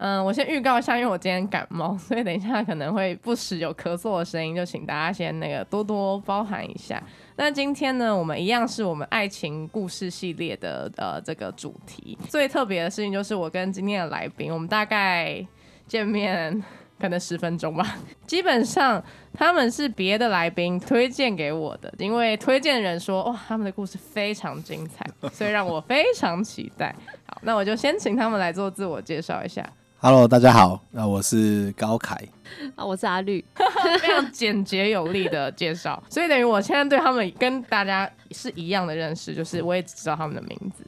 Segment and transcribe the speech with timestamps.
[0.00, 7.02] 嗯，我先预告一下，因为我今天感冒，所以等一下可能会不时有咳嗽的声音，就请大家先那个多多包涵一下。
[7.34, 12.16] 那今天呢，我们一样是我们爱情故事系列的呃这个主题。
[12.28, 15.44] 最特别的事情就是我跟今天的来宾，我们大概
[15.88, 16.62] 见面
[17.00, 17.96] 可能十分钟吧。
[18.24, 26.94] 基本上他们是别的来宾推荐给我的，因为推荐人说哇他们的故事非常精彩，所以让我非常期待。
[27.26, 29.68] 好，那我就先请他们来做自我介绍一下。
[30.00, 32.16] Hello，大家好，那我是高凯。
[32.76, 33.44] 啊，我是阿绿，
[34.00, 40.84] 非常简洁有力的介绍， 所以等于我现在对他们跟大家是一样的认识，就是我也只知道他们的名字。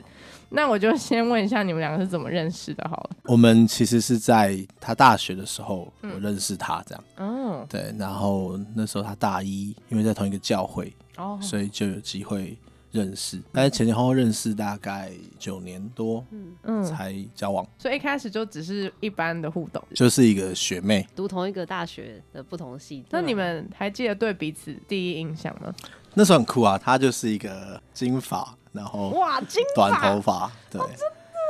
[0.50, 2.88] 那我就先问一下你们两个是怎么认识的？
[2.88, 12.56] 好了，我们其实是在他大学的时候我认识他，这样，嗯，对，然后那时候他大一，因为在同一个教会，哦，所以就有机会。
[12.91, 23.05] 认识，但是前前后后认识大概九年多，嗯嗯，才交往，所以一开始就只是一般的互动，就是一个学妹，读同一个大学的不同系。
[23.10, 25.72] 那你们还记得对彼此第一印象吗？
[26.14, 30.80] 那时候很酷啊，她就是一个金发，然后哇，金短头发，对。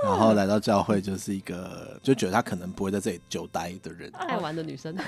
[0.02, 4.94] 然后来到教会，就是一个就觉得他可能不会在这里久待的人，爱玩的女生。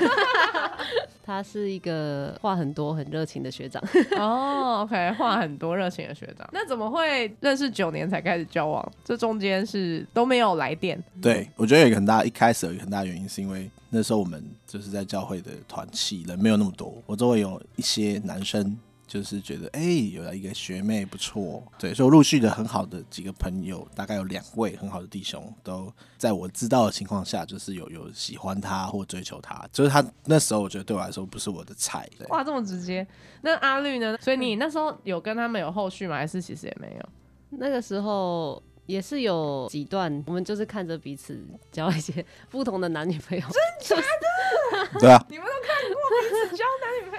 [1.24, 3.82] 他是一个话很多、很热情的学长。
[4.18, 6.46] 哦，OK，话很多、热情的学长。
[6.52, 8.92] 那怎么会认识九年才开始交往？
[9.04, 11.02] 这中间是都没有来电？
[11.22, 18.76] 对，我觉得有一个很大，一开始有一个很大原因，是因为那时候我们就是在教会的团契人没有那么多，我周围有一些男生。
[19.12, 32.08] 就是觉得哎，有了一个学妹不错，对，所以我陆续的很好的几个朋友，大概有两位很好的弟兄，都在我知道的情况下，就是有有喜欢他或追求他，就是他那时候我觉得对我来说不是我的菜。
[32.30, 33.06] 哇，这么直接？
[33.42, 34.16] 那阿绿呢？
[34.18, 36.16] 所以你那时候有跟他们有后续吗？
[36.16, 37.08] 还是其实也没有？
[37.50, 38.62] 那个时候
[38.92, 43.44] 也是有几段，我们就是看着彼此交一些不同的男女朋友，
[43.80, 45.00] 真假的？
[45.00, 47.18] 对啊，你们都看过彼此交男女朋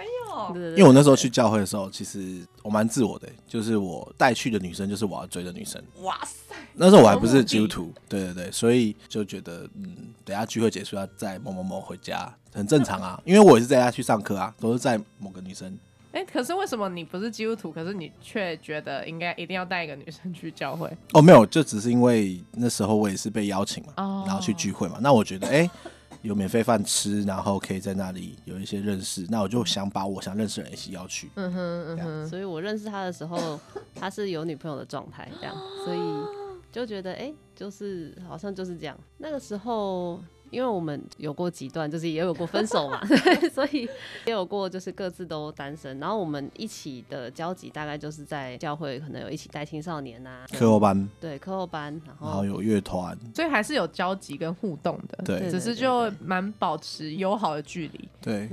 [0.69, 0.77] 友？
[0.77, 5.83] 因为我那时候去教会的时候，其实我蛮自我的，就是我带去的女生就是我要追的女生。
[6.03, 6.53] 哇塞！
[6.75, 13.19] 那时候我还不是基督徒，对对对，所以就觉得嗯，等下聚会结束要载某某某回家，很正常啊。
[13.25, 15.75] 因为我也是在家去上课啊，都是在某个女生。
[16.13, 20.89] 哎，可是为什么你不是基督徒，可是你却觉得应该一定要带一个女生去教会？
[21.11, 24.99] 哦，没有，就只是因为那时候我也是被邀请嘛，然后去聚会嘛。
[25.01, 25.69] 那我觉得哎。
[26.21, 31.29] 有免费饭吃，然后可以在那里有一些认识，那我就想把我想认识的人一起邀去。
[31.35, 33.59] 嗯哼嗯哼，所以我认识他的时候，
[33.93, 35.53] 他是有女朋友的状态，这样，
[35.83, 35.99] 所以
[36.71, 38.97] 就觉得哎，就是好像就是这样。
[39.17, 40.23] 那个时候。
[40.53, 43.01] 因为我们有过几段，就是也有过分手嘛，
[43.51, 43.89] 所以
[44.25, 45.99] 也有过就是各自都单身。
[45.99, 58.47] 然后我们一起的交集大概就是在教会，可能有一起带青少年啊，课后班，对，课后班，然后有乐团，所以还是有交集跟互动的，对，只是就蛮保持友好的距离，对，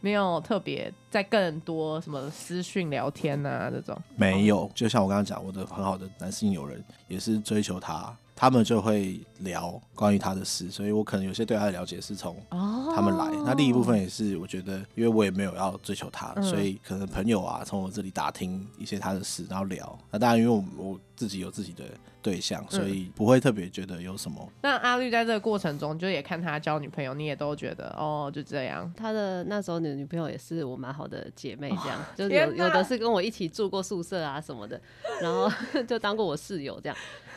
[0.00, 4.70] 没有特别在更多什么私讯聊天啊这种，没有。
[4.74, 8.14] 就像我刚刚讲，我的很好的男性友人也是追求他。
[8.36, 13.30] 他们就会聊关于他的事，所以我可能有些对他的了解是从他们来。
[13.44, 19.98] 那另一部分也是，我觉得，因为我也没有要追求他，所以可能朋友啊从我这里打听一些他的事，然后聊。
[20.10, 21.84] 那当然，因为我我自己有自己的
[22.20, 24.46] 对象，所以不会特别觉得有什么。
[24.62, 28.92] 那阿绿在这个过程中，就也看他交女朋友，你也都觉得哦，就这样。
[28.96, 34.80] 他的那时候的女朋友也是我蛮好的姐妹，这样 就有有的是跟我一起住过宿舍啊什么的，
[35.22, 35.48] 然后
[35.86, 36.96] 就当过我室友这样。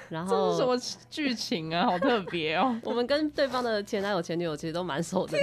[0.09, 0.77] 然后什么
[1.09, 2.75] 剧情啊，好特别哦！
[2.83, 5.37] 我们跟对方的前男友、前女友其实都蛮熟的。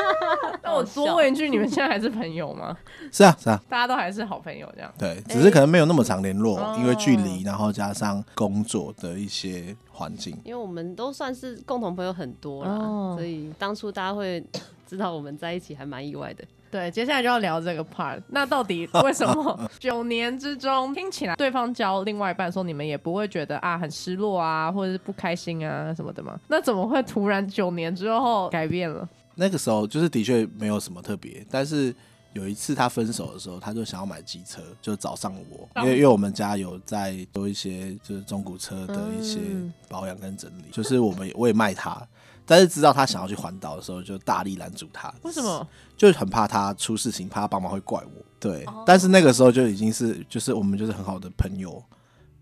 [0.62, 2.76] 那我多问一句，你们现在还是朋友吗？
[3.12, 4.92] 是啊，是啊，大家都还是好朋友这样。
[4.98, 10.36] 对，只是可能没有那么长联络，因为距离，然后加上工作的一些环境。
[10.44, 12.76] 因为我们都算是共同朋友很多啦，
[13.14, 14.44] 所以当初大家会
[14.86, 16.44] 知道我们在一起，还蛮意外的。
[16.76, 18.20] 对，接下来就要聊这个 part。
[18.28, 26.38] 那到底为什么 九年之中听起来对方交另外一半，说你们也不会觉得啊很失落啊，或者是不开心啊什么的吗？
[26.48, 29.08] 那怎么会突然九年之后改变了？
[29.36, 31.94] 那个时候就是的确没有什么特别，但是
[32.34, 42.06] 有一次他分手的时候，他就想要买机车，就找上我，哦因为因为我们家有在做一些就是中古车的一些嗯保养跟整理，就是我们也我也卖他，
[42.46, 45.12] 但是知道他想要去环岛的时候，就大力拦住他。
[45.22, 45.66] 为什么？
[45.96, 48.24] 就是很怕他出事情，怕他爸妈会怪我。
[48.38, 51.82] 对，哦但是那个时候就已经是就是我们就是很好的朋友。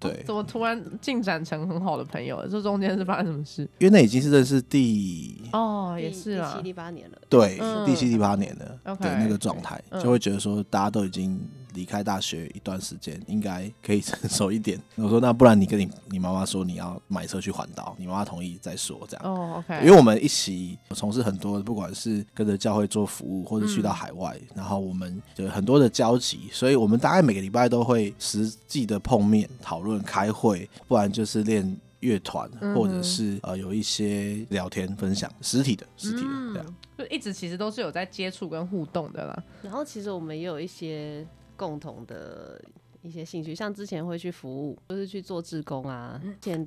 [0.00, 2.46] 对，怎么突然进展成很好的朋友了？
[2.46, 3.62] 这中间是发生什么事？
[3.78, 7.18] 因为那已经是认识第哦，也第是啦第七、第八年了。
[7.30, 11.40] 对、嗯第七第八年了 OK 的那个状态，嗯就会觉得说大家都已经
[11.74, 14.80] 离开大学一段时间，应该可以成熟一点。
[14.94, 19.26] 我说那不然你跟你你妈妈说你要买车去环岛，你妈妈同意再说这样。
[19.26, 36.66] 哦，OK，因为我们一起从事很多，不管是跟着教会做服务，或者去到嗯海外，然后我们有很多的交集，所以我们大概每个礼拜都会实际的碰面、讨论、开会，不然就是练乐团，嗯或者是呃有一些聊天分享，实体的、实体的这样。
[36.68, 39.42] 嗯，就一直其实都是有在接触跟互动的啦。
[39.62, 41.26] 然后其实我们也有一些
[41.56, 42.60] 共同的
[43.02, 46.20] 一些兴趣，像之前会去服务，就是去做志工啊，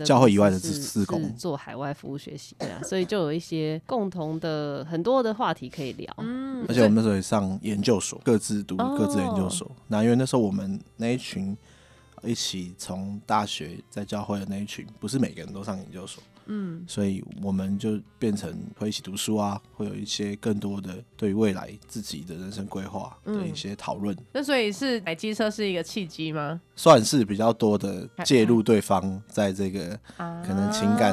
[0.05, 1.35] 教会以外的志工。
[1.35, 6.13] 做海外服务学习，对啊，所以就有一些共同的很多的话题可以聊。
[6.19, 6.65] 嗯。
[6.67, 8.95] 而且我们那时候也上研究所，各自读哦。
[8.97, 9.69] 各自研究所。
[9.87, 11.55] 那因为那时候我们那一群
[12.23, 26.59] 一起从大学在教会的那一群，不是每个人都上研究所，嗯，所以我们就变成会一起读书啊，会有一些更多的对于未来自己的人生规划的一些讨论，那所以是买机车是一个契机吗？
[26.77, 31.11] 算是比较多的介入对方在这个啊可能情感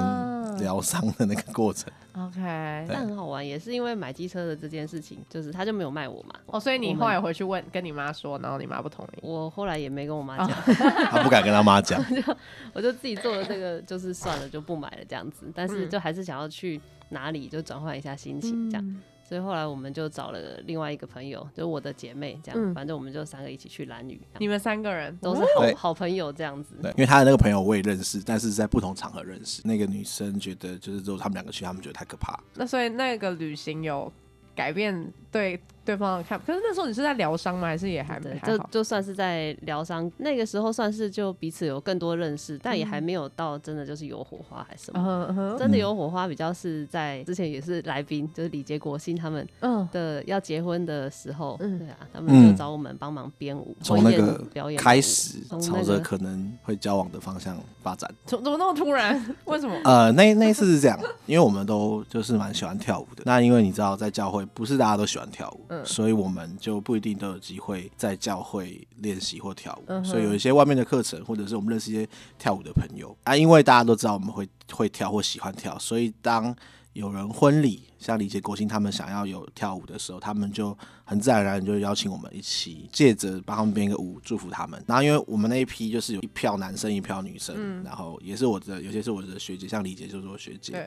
[0.58, 1.92] 疗伤的那个过程。
[2.12, 2.40] OK，
[2.88, 6.34] 但很好玩，也是因为买机车的这件事情，就是他就没有卖我嘛。
[6.46, 9.18] 哦，所以你后来回去问跟你妈说，然后你妈不同意。
[9.22, 10.50] 我后来也没跟我妈讲，
[11.10, 12.00] 他不敢跟他妈讲，
[12.72, 15.50] 我就自己做了这个，就是算了，就不买了这样子。
[15.52, 18.86] 但是嗯就还是想要去哪里就转换一下心情这样。
[18.86, 19.02] 嗯
[19.34, 26.76] 所以后来我们就找了另外一个朋友，就是我的姐妹，这样，嗯反正我们就三个一起去蓝屿，你们三个人都是好好朋友这样子。
[26.80, 29.60] 对，因为他的那个朋友我也认识，但是在不同场合认识。
[29.64, 32.38] 那个女生觉得就是如果他们两个去，他们觉得太可怕。
[32.54, 34.12] 那所以那个旅行有
[34.54, 37.68] 改变对对方的看法，可是那时候你是在疗伤吗？
[37.68, 38.38] 还是也还没？
[38.46, 45.00] 就就算是在疗伤，那个时候算是就彼此有更多认识，但也还没有到真的就是有火花还是什么。
[45.28, 58.10] 嗯嗯真的有火花，比较是在之前也是来宾，就是李杰国信他们嗯，的要结婚的时候，嗯对啊，他们就找我们帮忙编舞，从那个表演开始朝着可能会交往的方向发展。
[58.24, 59.14] 怎怎么那么突然？
[59.44, 59.74] 为什么？
[59.84, 63.22] 呃，那那一次是这样，因为我们都就是蛮喜欢跳舞的。
[63.26, 69.84] 那因为你知道，在教会不是大家都喜欢跳舞，嗯所以我们就不一定都有机会在教会练习或跳舞。
[69.88, 76.54] 嗯所以有一些外面的课程，或者是我们认识一些跳舞的朋友啊，因为大家都知道我们会会跳或喜欢跳，所以当
[76.92, 84.82] 有人婚礼，像李杰国兴他们想要有跳舞的时候，他们就很自然而然就邀请我们一起，借着帮他们编一个舞，祝福他们。
[84.86, 90.86] 然后因为我们那一批就是有一票男生，一票女生，嗯然后也是我的，有些是我的学姐，像李姐就是我学姐，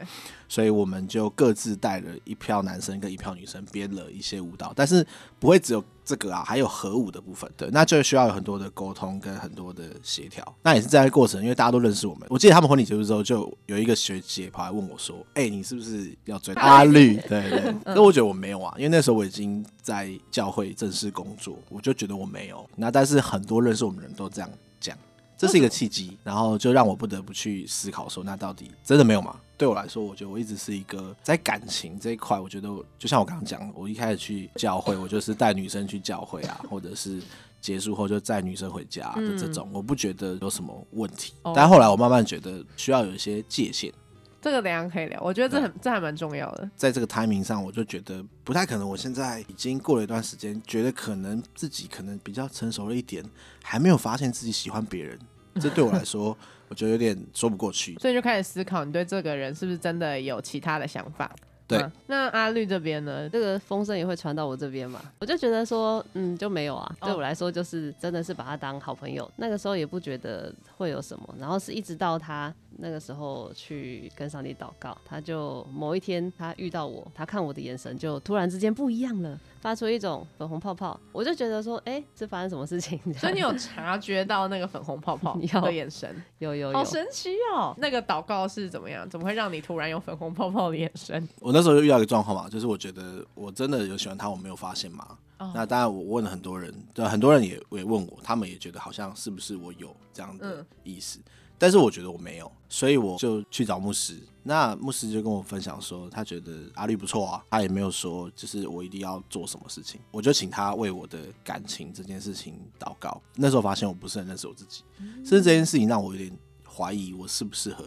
[0.50, 5.06] 所以我们就各自带了一票男生跟一票女生编了一些舞蹈，但是
[5.40, 10.56] 不会只有这个啊，还有核武的部分，对，那就需要有很多的沟通跟很多的协调。
[10.64, 12.28] 那也是在这个过程，因为大家都认识我们。
[12.30, 22.68] 我记得他们婚礼结束之后，就有一个学姐跑来问我说：“哎、你是不是要追阿绿？”对对， 可是我觉得我没有啊，因为那时候我已经在教会正式工作，我就觉得我没有。
[22.76, 24.50] 那但是很多认识我们的人都这样
[24.80, 24.98] 讲。
[25.38, 29.36] 这是一个契机，然后就让我不得不去思考说，那到底真的没有吗？
[29.58, 32.70] 对我来说，我觉得我一直是一个在感情这一块，我觉得
[33.00, 37.20] 就像我刚刚讲，我一开始去教会，我就是带女生去教会啊，或者是
[37.60, 41.34] 结束后就载女生回家的这种，我不觉得有什么问题。
[41.42, 43.92] 哦但后来我慢慢觉得需要有一些界限，
[44.40, 45.20] 这个等一下可以聊。
[45.24, 46.70] 我觉得这很这还蛮重要的。
[46.76, 48.88] 在这个 timing 上，我就觉得不太可能。
[48.88, 53.26] 我现在已经过了一段时间，觉得可能自己可能比较成熟了一点，
[53.64, 55.20] 还没有发现自己喜欢别人。
[55.60, 56.38] 这对我来说，
[56.70, 57.96] 我觉得有点说不过去。
[58.00, 61.34] 所以就开始思考，你对这个人是不是真的有其他的想法？
[61.68, 63.28] 对嗯那阿绿这边呢？
[63.28, 66.96] 这个风声也会传到我这边嘛，我就觉得说，嗯，就没有啊。
[67.02, 69.30] 哦对我来说，就是真的是把他当好朋友。
[69.36, 81.00] 那个时候也不觉得会有什么，然后是一直到他那个时候去跟上帝祷告，他就某一天他遇到我，他看我的眼神就突然之间不一样了，发出一种粉红泡泡。
[81.12, 83.00] 我就觉得说，哎、这发生什么事情？
[83.18, 87.74] 所以你有察觉到那个粉红泡泡 有的眼神， 有有有，好神奇哦！
[87.78, 89.10] 那个祷告是怎么样？
[89.10, 91.28] 怎么会让你突然有粉红泡泡的眼神？
[91.40, 95.18] 我那时候就遇到一个状况嘛，就是我觉得我真的有喜欢他，我没有发现嘛。
[95.40, 101.20] 哦那当然，我问了很多人，对，很多人也也问我，他们也觉得好像是不是我有这样的嗯意思。
[101.58, 104.18] 但是我觉得我没有，所以我就去找牧师。
[104.44, 113.22] 那牧师就跟我分享说，他觉得阿绿不错啊，他也没有说就是我一定要做什么事情，我就请他为我的感情这件事情祷告。
[113.36, 116.32] 那时候发现我不是很认识我自己，甚至这件事情让我有点
[116.66, 117.84] 怀疑我适不适合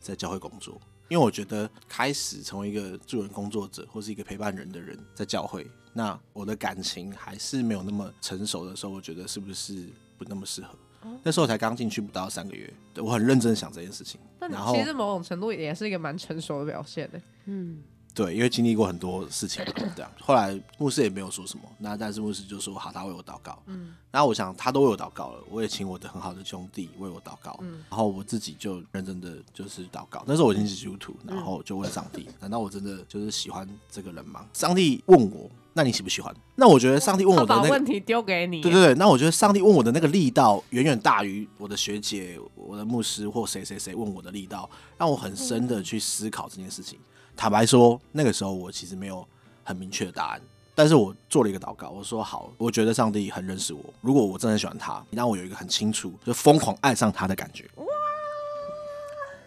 [0.00, 0.80] 在教会工作。
[1.08, 10.76] 因为我觉得开始成为一个助人工作者或是一个陪伴人的人，在教会，那我的感情还是没有那么成熟的时候，我觉得是不是不那么适合？
[11.22, 14.20] 那时候才刚进去不到三个月，对我很认真想这件事情。
[14.38, 17.20] 那然后其实某种程度也是一个蛮成熟的表现的。
[17.46, 17.82] 嗯，
[18.14, 20.10] 对，因为经历过很多事情嘛，对啊。
[20.20, 23.62] 后来牧师也没有说什么，那但是牧师就说好，他为我祷告。
[23.66, 27.58] 嗯，然后我想他都为我祷告了，我也请我的很好的兄弟为我祷告。
[27.62, 30.22] 嗯，然后我自己就认真的就是祷告。
[30.26, 34.46] 那时候我已经是基督徒，然后就问上帝：难道我真的就是喜欢这个人吗？
[34.52, 36.34] 上帝问我：那你喜不喜欢？
[36.56, 46.98] 那我觉得上帝问我的那个把问题丢给你，对对对，那我觉得上帝问我的那个力道远远大于我的学姐、我的牧师或谁谁谁问我的力道，让我很深的去思考这件事情。
[47.36, 49.26] 坦白说，那个时候我其实没有
[49.62, 50.40] 很明确的答案，
[50.74, 57.64] 但是我做了一个祷告，我说好，我觉得上帝很认识我，如果我真的喜欢他，你让我有一个很清楚就疯狂爱上他的感觉。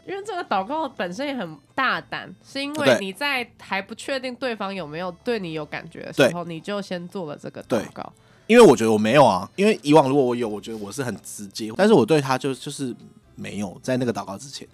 [0.06, 8.12] 因为这个祷告本身也很大胆，是因为你在还不确定对方有没有对你有感觉的时候，你就先做了这个祷告。
[8.48, 12.94] 因为我觉得我没有啊，因为以往如果我有，我觉得我是很直接，但是我对他就就是
[13.36, 14.68] 没有在那个祷告之前，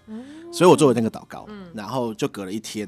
[0.51, 2.87] 所以我做了那个祷告，然后就隔了一天，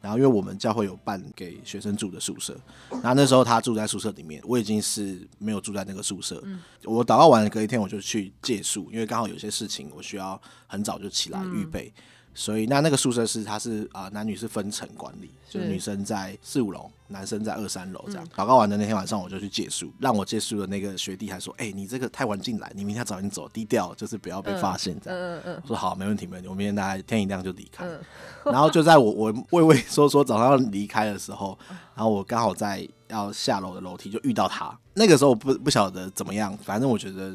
[0.00, 2.58] 然后因为我们教会有办给学生住的宿舍，
[2.90, 6.42] 然后那时候他住在宿舍里面，我已经是没有住在那个宿舍，
[6.84, 11.92] 我祷告完了隔一天我就去借宿，因为刚好有些事情我需要很早就起来预备。
[12.38, 18.28] 所以那那个宿舍是它是啊、男女是分层管理，就是是女生在四五楼，男生在二三楼这样。
[18.36, 25.18] 祷告完的那天晚上，我就去借宿，让我借宿的那个学弟还说：“哎、你这个太晚进来，你明天要早点走，低调，就是不要被发现这样。
[25.18, 26.48] 嗯嗯我说好，没问题，没问题。
[26.48, 27.86] 我明天大概天一亮就离开。
[27.86, 27.98] 嗯
[28.52, 31.58] 然后就在我我畏畏缩缩早上要离开的时候，
[31.94, 34.78] 然后我刚好在要下楼的楼梯就遇到他。
[34.92, 37.34] 那个时候我不不晓得怎么样，反正我觉得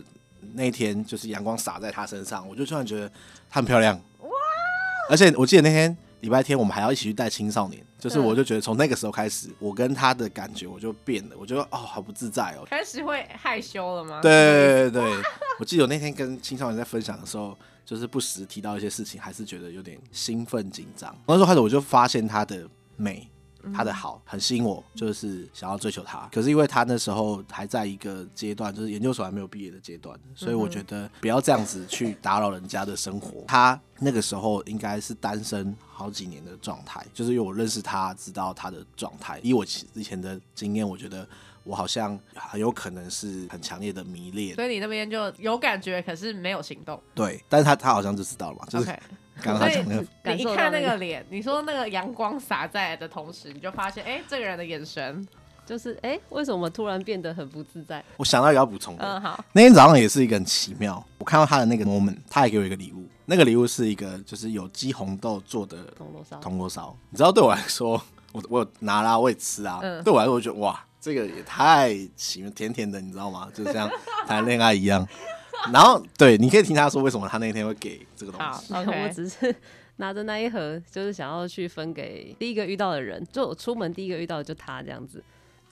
[0.54, 3.10] 那一天就是阳光洒在他身上，我就突然觉得
[3.50, 4.00] 她很漂亮。
[5.12, 5.14] 哇！
[5.14, 12.64] 而且我记得那天礼拜天我们还要一起去带青少年，就是嗯我就觉得从那个时候开始，我跟他的感觉我就变了，我觉得哦好不自在哦。
[12.70, 14.22] 开始会害羞了吗？
[14.22, 15.22] 对对对，
[15.60, 21.14] 我记得我那天跟青少年在分享的时候，就是不时提到一些事情，还是觉得有点兴奋紧张。
[21.28, 23.28] 那时候开始我就发现他的美，
[23.74, 26.28] 她的好，很吸引我，就是想要追求他。
[26.32, 33.44] 可是因为他那时候还在一个阶段，就是研究所还没有毕业的阶段，所以我觉得不要这样子去打扰人家的生活。
[33.48, 39.40] 他那个时候应该是单身好几年的状态，就是因为我认识他，知道他的状态。
[39.44, 41.28] 以我之前的经验，我觉得。
[41.64, 47.00] 我好像很有可能是很强烈的迷恋，所以你那边就有感觉，可是没有行动。
[47.14, 49.00] 对，但是他他好像就知道了嘛，就是 OK，
[49.42, 55.28] 刚刚讲那个，感受到你一看那那个个脸，你说那个阳光洒在来的同时，你就发现，哎、这个人的眼神，
[55.66, 58.04] 就是哎、为什么突然变得很不自在？
[58.18, 73.48] 我想到一个要补充的，嗯，好，那天早上也是一个很奇妙，我看到他的那个 moment，他还给我一个礼物，那个礼物是一个就是有机红豆做的铜锣烧，铜锣烧，你知道对我来说，我我有拿啦，我也吃啊，嗯对我来说，我觉得哇，这个也太奇妙，甜甜的，你知道吗？
[73.54, 73.90] 就像
[74.28, 75.08] 谈恋爱一样。
[75.74, 78.74] 然后对，你可以听他说为什么他那天会给这个东西。
[78.74, 79.54] 我只是
[79.98, 85.24] 拿着那一盒，就是想要去分给第一个遇到的人，就我出门第一个遇到的就他这样子，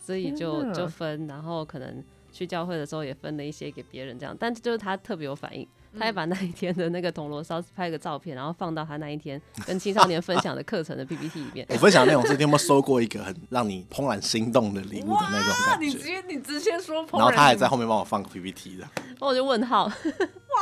[0.01, 5.67] 所以就就分，然后可能去教会的时候也分了一些给别人这样，但就是他特别有反应。
[5.97, 11.65] 他还把那一天的那个铜锣烧拍个照片，然后放到他那一天跟青少年分享的课程的 PPT 里面。
[11.71, 15.99] 我分享的内容是你有没有收过一个很让你怦然心动的礼物的那种啊，感觉你直？
[15.99, 19.91] 接你直接说烹饪，然后他还在后面帮我放个 PPT 的，然 后我就问号， 哇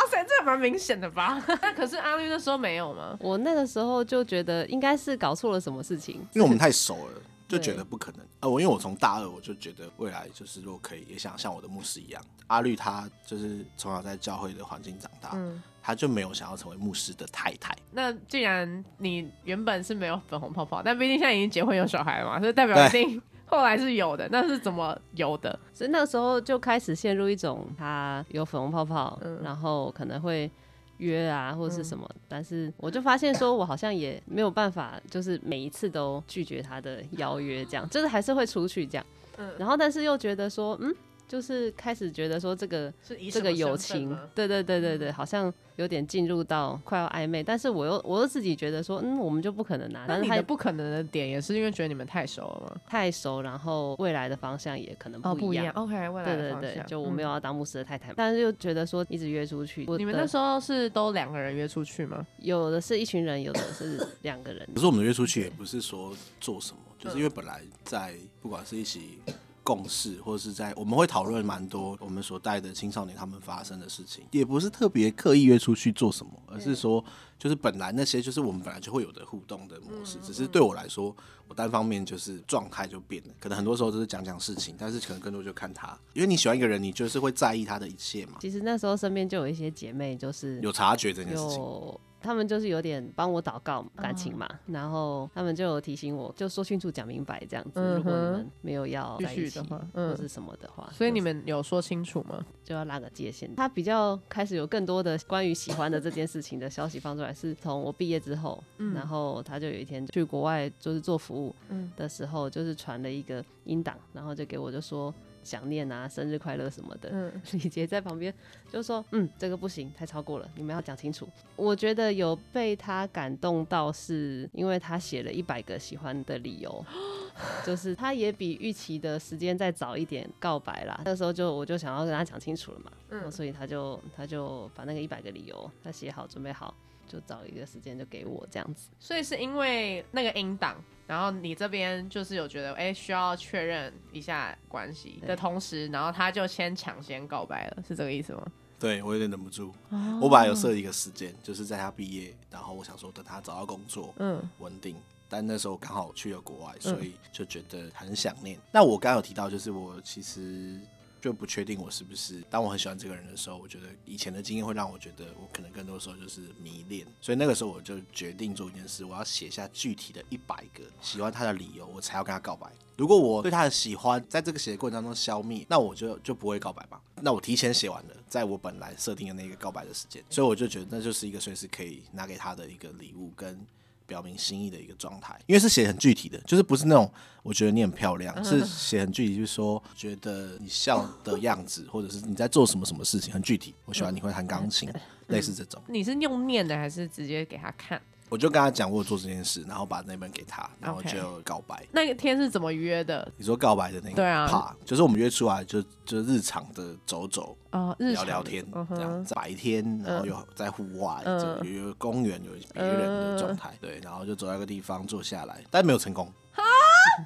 [0.09, 1.43] 塞，这蛮明显的吧？
[1.61, 3.17] 那可是阿绿那时候没有吗？
[3.19, 8.25] 我那个时候就觉得应该是搞错了什么事情，因为我们太熟了，就觉得不可能。
[8.41, 17.75] 呃，我因为我从大二我就觉得未来就是如果可以，也想像我的牧师一样，阿绿他就是从小在教会的环境长大，嗯，他就没有想要成为牧师的太太。
[17.91, 24.27] 那既然你原本是没有粉红泡泡，但毕竟现在已经结婚有小孩了嘛，所以代表一定 后来是有的。
[24.29, 25.57] 那是怎么有的？
[25.73, 30.51] 所以那个时候就开始陷入一种他有粉红泡泡，嗯然后可能会
[30.97, 39.05] 约啊或者是什么，但是我就发现说我好像也没有办法，就是每一次都拒绝他的邀约，这样就是还是会出去这样，
[39.37, 39.51] 嗯。
[39.57, 40.93] 然后但是又觉得说，嗯，
[41.27, 42.91] 就是开始觉得说这个
[43.31, 52.81] 这个友情对对对对对，好像有点进入到快要暧昧，但是我又我又自己觉得说，嗯，我们就不可能拿，那你但是他的不可能的点也是因为觉得你们太熟了吗？
[52.87, 55.71] 太熟，然后未来的方向也可能哦，不一样。
[55.75, 62.25] OK，未来对对对，的方向就我没有嗯要当牧师的太太，但是又觉得说一直约出去，你们那时候是都两个人约出去吗？
[62.39, 64.79] 有的是一群人，有的是两个人可。
[64.79, 69.19] 是我们约出去也不是说做什么，就是因为本来在不管是一起
[69.67, 77.03] 共识，或者是在我们会讨论蛮多我们所带的青少年他们发生的事情，也不是特别刻意约出去做什么，而是说
[77.37, 81.13] 就是本来那些就是我们本来就会有的互动的模式，只是对我来说，
[81.49, 91.57] 我单方面就是状态就变了，可能很多时候都是讲讲事情，但是可能更多就看他，因为你喜欢一个人，你就是会在意他的一切嘛，其实那时候身边就有一些姐妹，就是有察觉这件事情。
[91.57, 97.71] 有，他们就是有点帮我祷告感情嘛，然后他们就有提醒我，就说清楚讲明白这样子。
[97.75, 102.45] 嗯如果你们没有要继在一起的话嗯或是什么的话，所以你们有说清楚吗？
[102.63, 103.55] 就要拉个界限。
[103.55, 108.61] 他比较开始有更多的关于喜欢的这件事情的消息放出来，是从我毕业之后，
[108.93, 115.13] 然后他就有一天去国外就是做服务嗯的时候，就是传了一个音档，然后就给我就说。
[115.47, 117.09] 想念啊，生日快乐什么的。
[117.13, 118.33] 嗯 李杰在旁边
[118.69, 126.85] 就说：“嗯，这个不行，太超过了，你们要讲清楚。”我觉得有被他感动到，是因为他写了一百个喜欢的理由，
[127.65, 131.01] 就是他也比预期的时间再早一点告白啦。
[131.05, 136.75] 那时候就我就想要跟他讲清楚了嘛，嗯所以他就他就把那个一百个理由他写好准备好，
[137.07, 138.89] 就找一个时间就给我这样子。
[138.99, 148.45] 所以是因为那个音档，然后你这边就是有觉得，哎、需要确认一下关系的同时，然后他就先抢先告白了，是这个意思吗？
[148.79, 154.95] 对我有点忍不住，哦我本来有设一个时间，就是在他毕业，然后我想说等他找到工作，嗯稳定。
[155.29, 158.57] 但那时候刚好去了国外，所以就觉得很想念。
[158.71, 160.79] 那我刚刚有提到，就是我其实
[161.21, 172.71] 就不确定我是不是，当我很喜欢这个人的时候，我觉得以前的经验会让我觉得我可能更多时候就是迷恋，所以那个时候我就决定做一件事，我要写下具体的一百个喜欢他的理由，我才要跟他告白。
[172.95, 177.01] 如果我对他的喜欢在这个写的过程当中消灭，那我就就不会告白吧。
[177.21, 183.59] 那我提前写完了，在我本来设定的那个告白的时间，所以我就觉得那就是一个随时可以拿给他的一个礼物跟。
[184.07, 187.11] 表明心意的一个状态，因为是写很具体的，就是不是那种
[187.43, 193.75] 我觉得你很漂亮，是写很具体，就是说觉得你笑的样子，或者是你在做什么什么事情，很具体。
[193.85, 194.89] 我喜欢你会弹钢琴，
[195.27, 195.81] 类似这种。
[195.87, 198.01] 你是用念的还是直接给他看？
[198.29, 201.85] 我就跟他讲我有做这件事，然后把那本给他，然后就告白。
[201.91, 203.29] 那个天是怎么约的？
[203.37, 216.31] 你说告白的那个对啊怕，就是我们约出来就就日常的走走哦，聊聊天嗯这样，哼，白天然后又在户外，有有公园有别人的状态，对，然后就走到一个地方坐下来，但没有成功。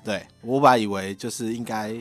[0.06, 1.94] 对我本来以为就是应该。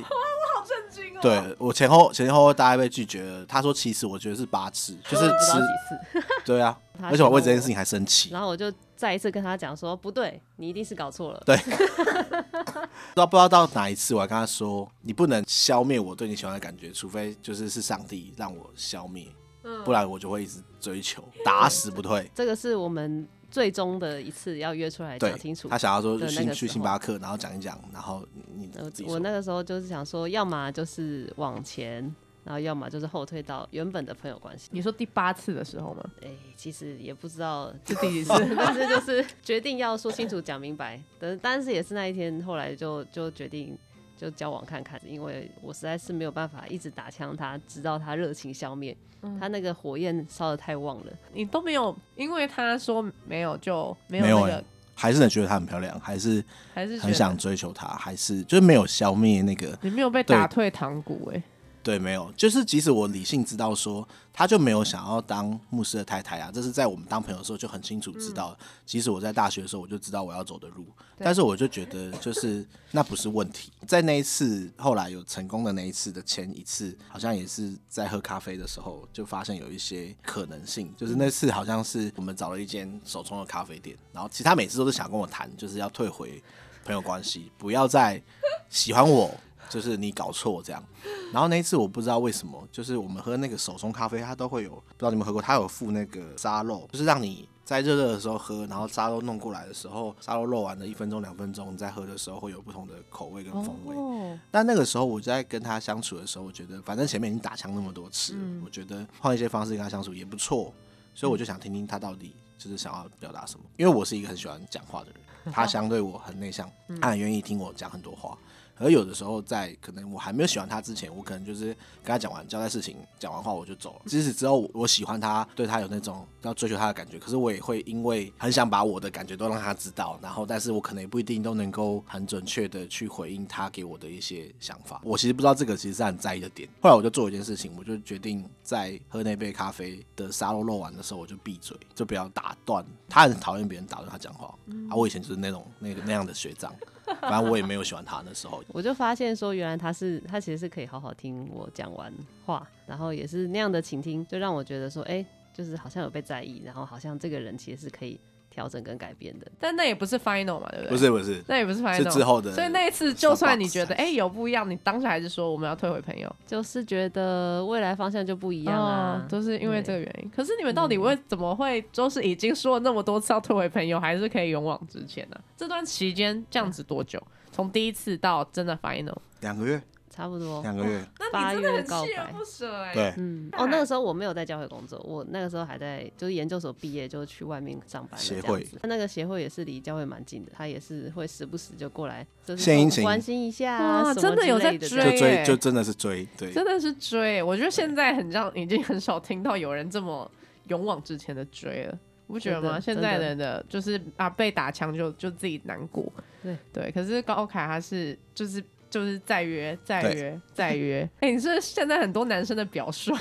[1.20, 3.44] 对我前后前前后后大概被拒绝了。
[3.46, 11.42] 他说其实，我觉得是八次， 就是不知道吃几次， 对啊，而且我为这件事情还生气，然后我就再一次跟他讲说，不对，你一定是搞错了。
[11.44, 19.26] 对不知道不知道到哪一次，我还跟他说，你不能消灭我对你喜欢的感觉，除非就是是上帝让我消灭，
[19.64, 22.30] 嗯不然我就会一直追求，打死不退。
[22.34, 25.68] 这个是我们最终的一次要约出来讲清楚。
[25.68, 28.70] 他想要说去个时候星巴克，然后讲一讲，然后你
[29.04, 32.02] 我那个时候就是想说，要么就是往前，
[32.44, 34.68] 然后要么就是后退到原本的朋友关系。
[34.72, 36.02] 你说第八次的时候吗？
[36.22, 38.32] 哎、其实也不知道 是第几次？
[38.56, 41.00] 但是就是决定要说清楚、讲明白。
[41.18, 43.76] 但但是也是那一天，后来就就决定
[44.20, 51.12] 就交往看看，因为我实在是没有办法一直打枪他，直到他热情消灭，嗯他那个火焰烧的太旺了。
[51.32, 61.42] 你都没有，因为他说没有就没有没有哎、那个，还是觉得她很漂亮，还是还是很想追求她，还是就是没有消灭那个你没有被打退堂鼓哎。
[61.82, 68.54] 对，没有，就是即使我理性知道说，他就没有想要当牧师的太太啊，这是在我们当朋友的时候就很清楚知道。
[68.84, 70.86] 即使我在大学的时候，我就知道我要走的路，
[71.18, 73.72] 但是我就觉得就是那不是问题。
[73.86, 80.92] 在那一次后来有成功的那一次的前一次，好像也是在喝咖啡的时候，就发现有一些可能性。
[80.98, 86.42] 就是那次好像是我们找了一间手冲的咖啡店，然后其实他每次都是想跟我谈，就是要退回
[86.84, 88.22] 朋友关系，不要再
[88.68, 89.34] 喜欢我。
[89.70, 90.84] 就是你搞错这样，
[91.32, 103.96] 然后那一次我不知道为什么，就是我们喝那个手冲咖啡，它都会有，不知道你们喝过，它有附那个沙漏，就是让你在热热的时候喝，然后沙漏弄过来的时候，沙漏漏完了一分钟两分钟，你再喝的时候会有不同的口味跟风味。
[103.96, 108.60] 哦，但那个时候我在跟他相处的时候，我觉得反正前面已经打枪那么多次，嗯。
[108.64, 110.74] 我觉得换一些方式跟他相处也不错，
[111.14, 113.64] 所以我就想听听他到底就是想要表达什么。
[113.76, 116.68] 因为我是一个很喜欢讲话的人，他相对我很内向，
[117.00, 118.36] 他很愿意听我讲很多话，
[118.80, 121.66] 而有的时候在可能我还没有喜欢他之前，我可能就是
[122.02, 124.00] 跟他讲完交代事情，讲完话我就走了。
[124.06, 135.00] 即使之后我喜欢他，对他有那种要追求他的感觉，可是我也会因为很想把我的感觉都让他知道，然后但是我可能也不一定都能够很准确的去回应他给我的一些想法。
[135.04, 136.66] 我其实不知道这个其实是很在意的点。
[136.80, 142.82] 后来我就做一件事情，我就决定在喝那杯咖啡的沙漏漏完的时候，我就闭嘴，就不要打断。
[143.10, 144.54] 他很讨厌别人打断他讲话，
[144.88, 146.72] 啊，我以前就是那种那个那样的学长。
[147.20, 152.12] 反正我也没有喜欢他那时候，我就发现说，原来他是他其实是可以好好听我讲完
[152.44, 158.18] 话，然后也是那样的倾听，就让我觉得说，哎，就是好像有被在意，然后好像这个人其实是可以。
[158.50, 160.90] 调整跟改变的，但那也不是 final 嘛，对不对？
[160.90, 162.52] 不是不是，那也不是 final，是之后的。
[162.52, 170.30] 所以那一次，就算你觉得哎有不一样，你当时还是说我们要退回朋友，就是觉得未来方向就不一样啊，都是因为这个原因。
[170.34, 175.40] 可是你们到底为怎么会，就是已经说了那么多次要退回朋友，还是可以勇往直前呢？
[175.56, 177.22] 这段期间这样子多久？
[177.52, 179.80] 从第一次到真的 final，两个月。
[180.20, 181.02] 差不多两个月，
[181.32, 182.92] 八月告白，不舍哎。
[182.92, 188.20] 对，嗯，哦，那个时候我没有在教会工作，我那个时候还在就是研究所毕业，就去外面上班。
[188.20, 197.42] 协会，他那个协会也是离教会蛮近的，他也是会时不时就过来，就是关心一下啊，真的有在追，就追，就真的是追，对，真的是追。
[197.42, 200.30] 我觉得现在很像，已经很少听到有人这么
[200.68, 202.78] 勇往直前的追了，不觉得吗？
[202.78, 206.92] 现在人的就是啊，被打枪就就自己难过，对对。
[206.92, 208.62] 可是高凯他是就是。
[208.90, 211.08] 就是再约，再约，再约。
[211.20, 213.14] 哎，你是现在很多男生的表述。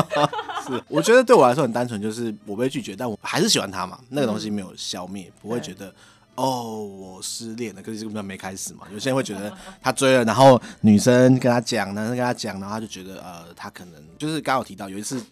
[0.66, 3.98] 是，我觉得对我来说很单纯，就是我被拒绝，但我还是喜欢他嘛。
[4.10, 5.92] 那个东西没有消灭，不会觉得
[6.34, 7.82] 哦，我失恋了。
[7.82, 8.86] 可是根本没开始嘛。
[8.92, 9.50] 有些人会觉得
[9.80, 15.24] 他追了，然后女生跟他讲，男生跟他讲，然后他就觉得呃，他可能就是刚好提到有一次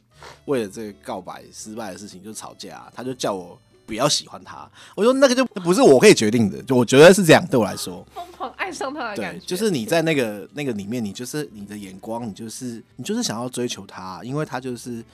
[0.47, 3.59] 为了这个告白失败的事情就吵架，他就叫我。
[3.87, 7.47] 比较喜欢他，我说那个就不是我可以决定的，就我觉得是这样。
[7.51, 15.05] 对我来说，疯狂爱上他的感觉，就是你在那个那个里面，你就是你的眼光，你就是你就是想要追求他，因为他就是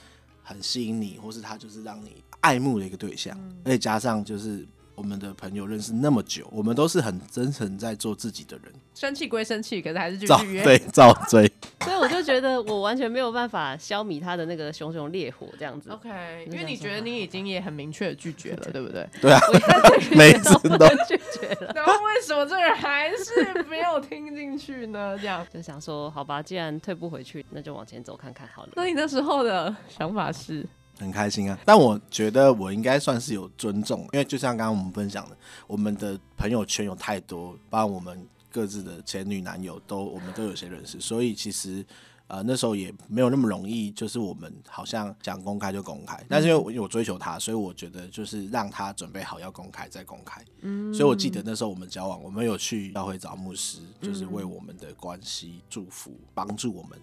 [0.43, 4.67] 很吸引你，或是他就是让你爱慕的一个对象，而且加上就是。
[5.01, 8.71] 我们的朋友认识那么久，我们都是很真诚在做自己的人。
[8.95, 10.61] 生气归生气，可是还是继续约。
[10.63, 11.51] 对，照追。
[11.81, 15.89] 所以我就觉得我完全没有办法消弭他的那个熊熊烈火，这样子。
[15.89, 16.11] OK，
[16.51, 19.09] 因为你觉得你已经也很明确的拒绝了， 对不对？
[19.23, 19.41] 对啊，
[20.15, 21.73] 每次都拒绝了。
[21.75, 25.17] 然后为什么这人还是没有听进去呢？
[25.19, 28.73] 这样就想说，好吧，既然退不回去，那就往前走看看好了。
[28.77, 30.67] 那你那时候的想法是？
[31.01, 35.37] 很开心啊，但我觉得我应该算是有尊重，因为就像刚刚我们分享的，
[35.67, 41.83] 我们的朋友圈有太多，包括我们各自的前女男友都我们都有些认识，所以其实
[42.27, 50.45] 呃那时候也没有那么容易，就是我们好像想公开就公开，但是因为我追求他，所以我觉得就是让他准备好要公开再公开。
[50.61, 56.99] 嗯，所以我记得那时候我们交往，我们有去教会找牧师，就是为我们的关系祝福，帮助我们。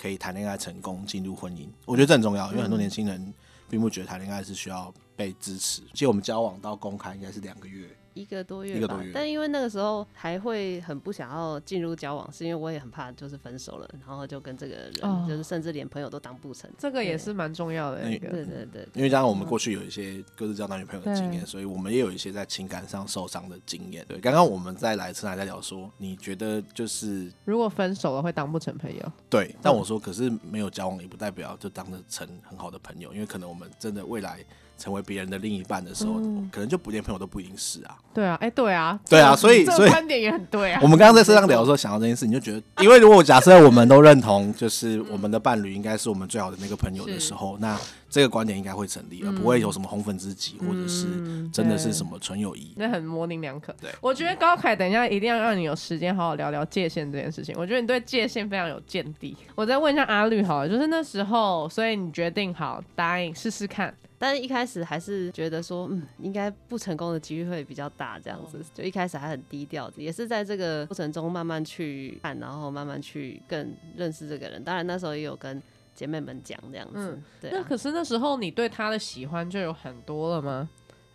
[0.00, 3.34] 可以谈恋爱成功进入婚姻，我觉得这很重要，因为很多年轻人
[3.68, 5.82] 并不觉得谈恋爱是需要被支持。
[5.92, 7.86] 其实我们交往到公开应该是两个月。
[8.14, 14.92] 一个多月吧，但因为那个时候还会很不想要进入交往，是因为我也很怕就是分手了，然后就跟这个人
[15.28, 16.70] 就是甚至连朋友都当不成。
[16.78, 18.88] 这个也是蛮重要的一个，对对对。
[18.94, 24.04] 因为加上我们过去有一些各自交男女朋友的经验，所以我们也有一些在情感上受伤的经验。
[24.08, 29.12] 对，刚刚我们在来车还在聊说，你觉得就是如果分手了会当不成朋友？
[29.28, 34.44] 对，但我说可是没有交往也不代表就当得成很好的朋友，因为可能我们真的未来。
[34.80, 36.14] 成为别人的另一半的时候，
[36.50, 37.94] 可能就不连朋友都不一定是啊。
[38.14, 40.80] 对啊，哎，对啊，对啊，所以所以观点也很对啊。
[40.82, 47.78] 我们刚刚在车上聊的时候，想到这件事，你就觉得，因为 如果假设我们都认同，就是我们的伴侣应该是我们最好的那个朋友的时候，那
[48.10, 51.06] 这个观点应该会成立，而不会有什么红粉知己，或者是
[51.50, 52.74] 真的是什么纯友谊。
[52.76, 53.72] 那很模棱两可。
[53.80, 57.54] 对，我觉得高凯，等一下一定要让你有时间好好聊聊界限这件事情。
[57.56, 59.36] 我觉得你对界限非常有见地。
[59.54, 63.94] 我再问一下阿绿好了，就是那时候，所以你决定好答应试试看。
[64.18, 74.62] 但是一开始还是觉得说，嗯，应该不成功的几率会比较大，这样子，就一开始还很低调，也是在这个过程中慢慢去看，然后慢慢去更认识这个人。
[74.62, 75.62] 当然那时候也有跟
[75.94, 77.50] 姐妹们讲这样子，对。
[77.50, 80.68] 那可是那时候你对他的喜欢就有很多了吗？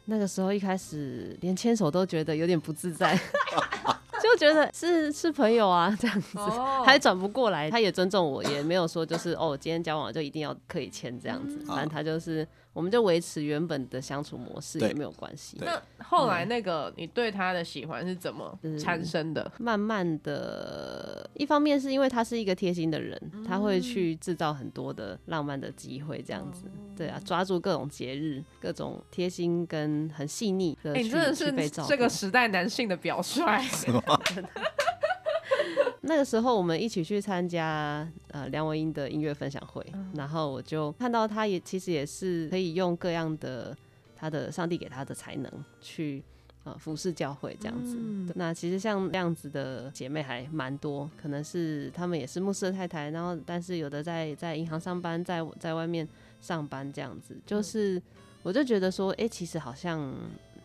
[0.05, 3.19] 那个时候一开始连牵手都觉得有点不自在。
[4.25, 6.37] 就觉得是是朋友啊，这样子
[6.85, 7.69] 还转不过来。
[7.69, 11.59] 他也尊重我，也没有说就是哦，今天交往就一定要可以签这样子。
[11.65, 15.57] 反正他就是，我们就维持原本的相处模式也没有关系。
[15.61, 19.51] 那后来那个你对他的喜欢是怎么产生的？
[19.59, 26.63] 慢慢的，一方面是因为他是一个贴心的人，他会去制造很多的浪漫的机会，这样子。
[26.97, 33.41] 对啊，抓住各种节日，各种贴心跟很细腻的去去被照这个时代男性的表率。
[36.07, 43.75] 那个时候我们一起去参加呃梁文音的音乐分享会，然后我就看到他也其实也是可以用各样的
[44.15, 45.51] 他的上帝给他的才能
[45.81, 46.23] 去
[46.63, 47.97] 呃服侍教会这样子。
[47.99, 48.31] 嗯。
[48.35, 56.07] 那其实像这样子的姐妹还蛮多，可能是她们也是牧师的太太，然后但是有的在在银行上班，在在外面
[56.39, 57.99] 上班这样子，就是
[58.43, 60.13] 我就觉得说，哎、其实好像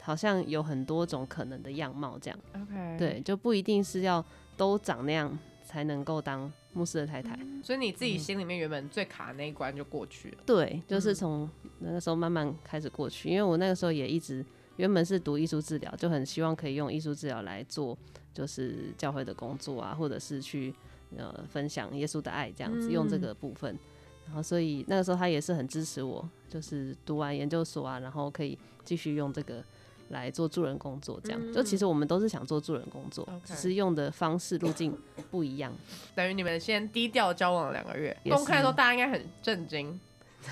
[0.00, 2.38] 好像有很多种可能的样貌这样。
[2.54, 4.24] OK，，对，就不一定是要
[4.56, 7.38] 都长那样才能够当牧师的太太。
[7.62, 10.38] 所以你自己心里面原本最卡的那一关就过去了。
[10.46, 14.44] 对，就是嗯从那个时候慢慢开始过去，因为我那个时候也一直
[14.76, 17.96] 原本是读艺术治疗，就很希望可以用艺术治疗来做，
[18.32, 20.74] 就是教会的工作啊，或者是去
[21.16, 23.78] 呃分享耶稣的爱这样子，用这嗯个部分。
[24.26, 29.64] 然后，所以那个时候他也是很支持我，就是读完研究所啊，然后可以继续用这个
[30.10, 31.52] 来做助人工作，这样。
[31.52, 34.96] 就其实我们都是想做助人工作，嗯只是用的方式路径
[35.30, 35.72] 不一样。
[36.14, 39.98] 等于你们先低调交往了两个月，公开的时候大家应该很震惊，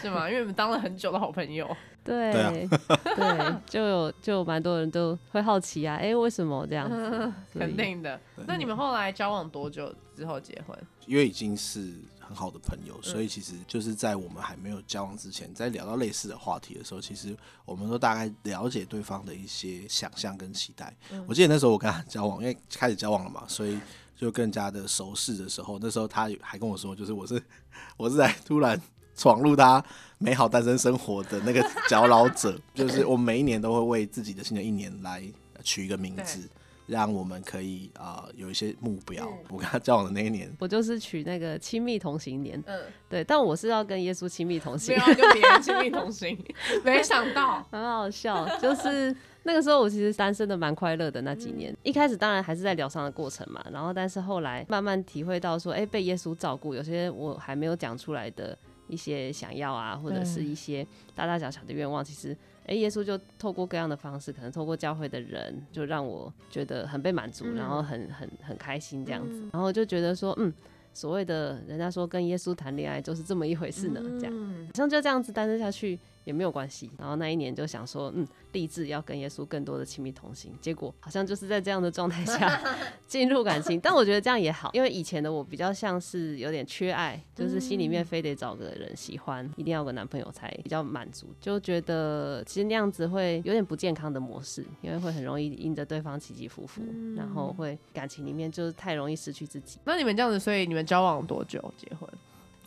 [0.01, 0.29] 是吗？
[0.29, 1.69] 因为你们当了很久的好朋友。
[2.09, 2.51] 对对啊
[3.17, 7.33] 对，就有就有蛮多人都会好奇啊，哎、为什么这样子？
[7.53, 8.19] 肯定的。
[8.47, 10.79] 那你们后来交往多久之后结婚？
[11.07, 11.93] 因为已经是
[12.29, 20.95] 很好的朋友，所以其实就是在我们还没有交往之前，在聊到类似的话题的时候，其实我们都大概了解对方的一些想象跟期待。
[21.27, 23.81] 我记得那时候我跟他交往，因为开始交往了嘛，所以
[24.15, 27.43] 就更加的熟识的时候，那时候他还跟我说，就是我是
[27.97, 28.79] 我是在突然
[29.17, 29.83] 闯入他
[30.19, 35.23] 美好单身生活的那个 搅扰者，就是我每一年都会为自己的新的一年来
[35.65, 36.47] 取一个名字。
[36.89, 39.25] 让我们可以啊、呃有一些目标。
[39.27, 46.37] 嗯我跟他交往的那一年，我就是取那个亲密同行年，嗯，对，但我是要跟耶稣亲密同没行跟别人亲密同行，
[46.85, 47.65] 没想到。
[47.71, 48.47] 很好笑。
[48.59, 58.57] 就是那个时候我其实单身的蛮快乐的那几年，一开始当然还是在疗伤的过程嘛，然后但是后来慢慢体会到说，哎、被耶稣照顾，有些我还没有讲出来的
[58.89, 62.37] 一些想要啊，或者是一些大大小小的愿望，其实。
[62.69, 70.53] 哎，耶稣就透过各样的方式，可能透过教会的人，就让我觉得很被满足，嗯然后很很很开心这样子，然后就觉得说，嗯，
[70.93, 74.33] 所谓的人家说跟耶稣谈恋爱就是这么一回事呢，这样。
[74.33, 74.67] 嗯。
[74.67, 75.99] 好像就这样子单身下去
[76.29, 76.91] 也没有关系。
[76.99, 80.53] 然后那一年就想说，嗯，立志要跟耶稣更多的亲密同行。
[80.61, 82.63] 结果好像就是在这样的状态下
[83.09, 96.83] 进入感情，但我觉得这样也好，因为以前的我比较像是有点缺爱，就是心里面非得找个人喜欢，一定要有个男朋友才比较满足，就觉得其实那样子会有点不健康的模式，因为会很容易因着对方起起伏伏，
[97.17, 99.79] 然后会感情里面就是太容易失去自己。
[99.85, 102.07] 那你们这样子，所以你们交往多久结婚？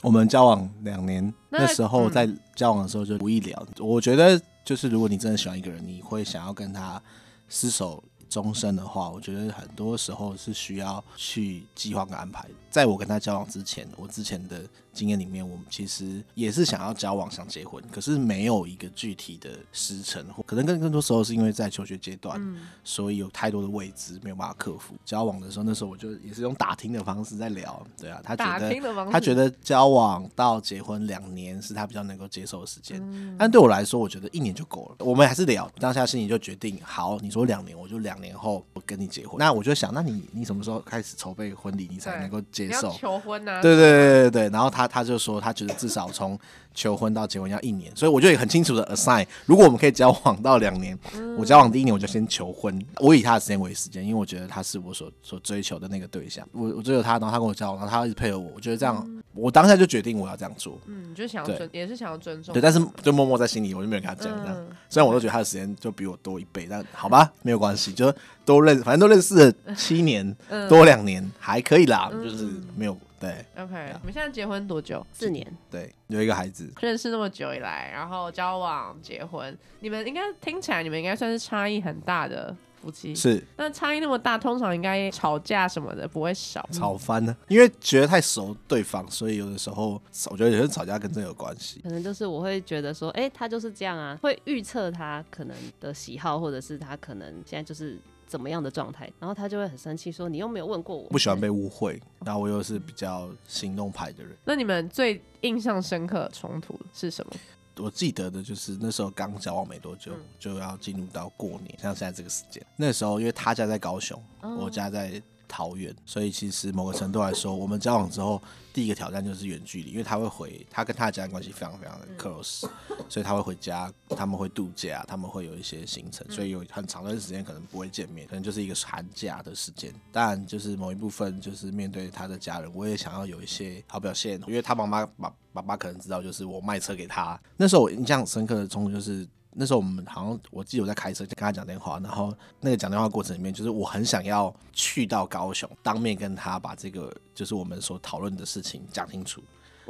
[0.01, 3.67] 我们交往两年，那那时候嗯在交往的时候就不易聊。
[3.79, 7.01] 我觉得就是如果你真的喜欢一个人，你会想要跟他
[7.49, 12.45] 厮守终身的话，我觉得很多时候是需要去计划跟安排。
[12.69, 14.61] 在我跟他交往之前，我之前的
[14.93, 22.41] 经验里面，我们其实也是想要交往、想结婚，可是没有一个具体的时辰，或可能更更多时候是因为在求学阶段，
[22.83, 24.95] 所以有太多的未知没有办法克服。
[25.05, 35.05] 交往的时候，那时候我就也是用打听的方式在聊，对啊，他觉打得听的方式，他觉得交往到结婚两年是他比较能够接受的时间，嗯但对我来说，我觉得一年就够了。
[35.05, 39.37] 我们还是聊，当下心里就决定，好，你说两年，我就两年后我跟你结婚。
[39.39, 42.91] 那我就想，那你你什么时候开始筹备婚礼，你才能够接受？
[42.91, 46.39] 求婚呢、啊，对对对对对，然后他他他就说，他觉得至少从
[46.73, 50.97] 求婚到结婚要一年，所以我就也很清楚的 assign，如果我们可以交往到两年，
[51.37, 64.55] 我交往第一年我就先求婚，我以他的时间为时间，因为我觉得他是我所所追求的那个对象，我我追求他，然后他跟我交往，然后他一直配合我，我觉得这样，我当下就决定我要这样做，嗯，你就想要尊，也是想要尊重，对，但是就默默在心里，我就没有跟他讲这样。
[64.57, 70.67] 嗯虽然我都觉得他的时间就比我多一倍，但好吧，没有关系，就都认，反正都认识了七年，嗯。
[70.67, 75.05] 多两年还可以啦，就是没有对 OK，我们现在结婚多久？
[75.13, 83.13] 四年，对，有一个孩子，认识那么久以来，然后交往、结婚，你们应该听起来你们应该算是差异很大的夫妻。
[83.13, 86.67] 是那差异那么大，通常应该吵架什么的不会少。
[86.71, 91.79] 吵翻了，因为觉得太熟对方，所以有的时候我觉得有些吵架跟这有关系。
[91.81, 97.99] 可能就是我会觉得说，哎、他就是这样啊，会预测他可能的喜好，或者是他可能现在就是
[98.31, 104.33] 怎么样的状态，然后他就会很生气，说你又没有问过我，不喜欢被误会，然后我又是比较行动派的人。
[104.45, 107.33] 那你们最印象深刻的冲突是什么？
[107.75, 112.65] 我记得的就是那时候刚交往没多久，就要进入到过年，像现在这个时间。
[112.77, 122.61] 那时候因为他家在高雄，哦我家在桃园，所以其实某个程度来说，我们交往之后第一个挑战就是远距离，因为他会回，他跟他的家人关系非常非常的 close，、
[123.09, 129.93] 所以他会回家，他们会度假，他们会有一些行程，所以有很长段时间可能不会见面，可能就是一个寒假的时间。
[130.13, 137.37] 当然，就是某一部分就是面对他的家人，我也想要有一些好表现，因为他妈妈爸爸爸可能知道，就是我卖车给他。
[137.57, 139.27] 那时候我印象深刻的冲突就是。
[139.53, 149.41] 那时候我们好像我记得我在开车，就跟他讲电话，然后那个讲电话过程里面，就是我很想要去到高雄，当面跟他把这个就是我们所讨论的事情讲清楚。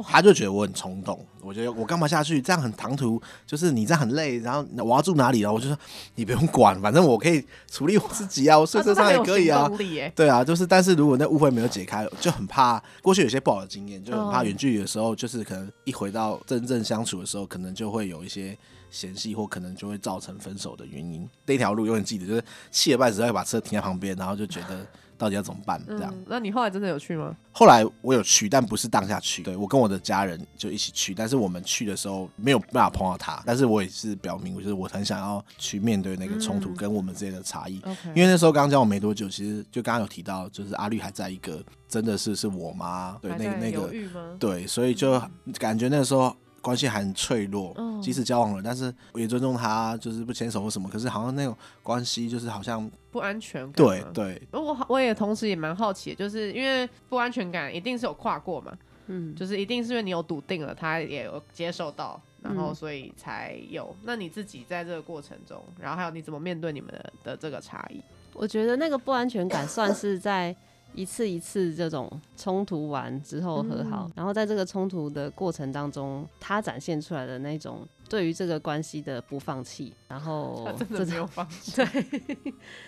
[0.03, 2.41] 他就觉得我很冲动，我觉得我干嘛下去？
[2.41, 5.51] 这样很唐突，就是你这样很累，然后我要住哪里啊？
[5.51, 5.77] 我就说
[6.15, 9.69] 你不用管，反正我可以处理我自己啊，我睡车上也可以啊。
[10.15, 18.57] 对啊，就是但是如果那误会没有解开，就很怕过去有些不好的经验，就很怕远距离的时候，就是可能一回到真正相处的时候，可能就会有一些。
[18.91, 21.27] 嫌隙或可能就会造成分手的原因。
[21.47, 24.85] 那条路永远记得，就是气得半死，要把车停在旁边，然后就觉得
[25.17, 25.81] 到底要怎么办？
[25.87, 26.13] 这样。
[26.27, 27.35] 那你后来真的有去吗？
[27.51, 29.43] 后来我有去，但不是当下去。
[29.43, 33.41] 对我跟我的家人就一起去，但是我们去的时候没有办法碰到他。
[33.45, 37.75] 但是我也是表明，就是我很想要去面对那个冲突跟我们之间的差异。
[38.15, 43.93] 因为那时候刚交往没多久，其实就刚刚有提到，就是阿绿还在一个真的是是我妈对那那个
[44.39, 45.21] 对，所以就
[45.59, 46.35] 感觉那个时候。
[46.61, 50.87] 关系还很脆弱，即使交往了，但是我也尊重他，就是不牵手或什么。
[50.87, 53.73] 可是好像那种关系就是好像不安全感。
[53.73, 63.95] 对对，我我也同时也蛮好奇，就是因为不安全感一定是有跨过嘛，嗯，就是一定是因为你有笃定了，他也有接受到，然后所以才有。
[64.03, 67.99] 那你自己在这个过程中，然后还有你怎么面对你们的的这个差异？
[68.33, 70.55] 我觉得那个不安全感算是在。
[70.93, 82.37] 一次一次这种冲突完之后和好，然后在这个冲突的过程当中，他展现出来的那种对于这个关系的不放弃，然后 真的没有放弃， 对，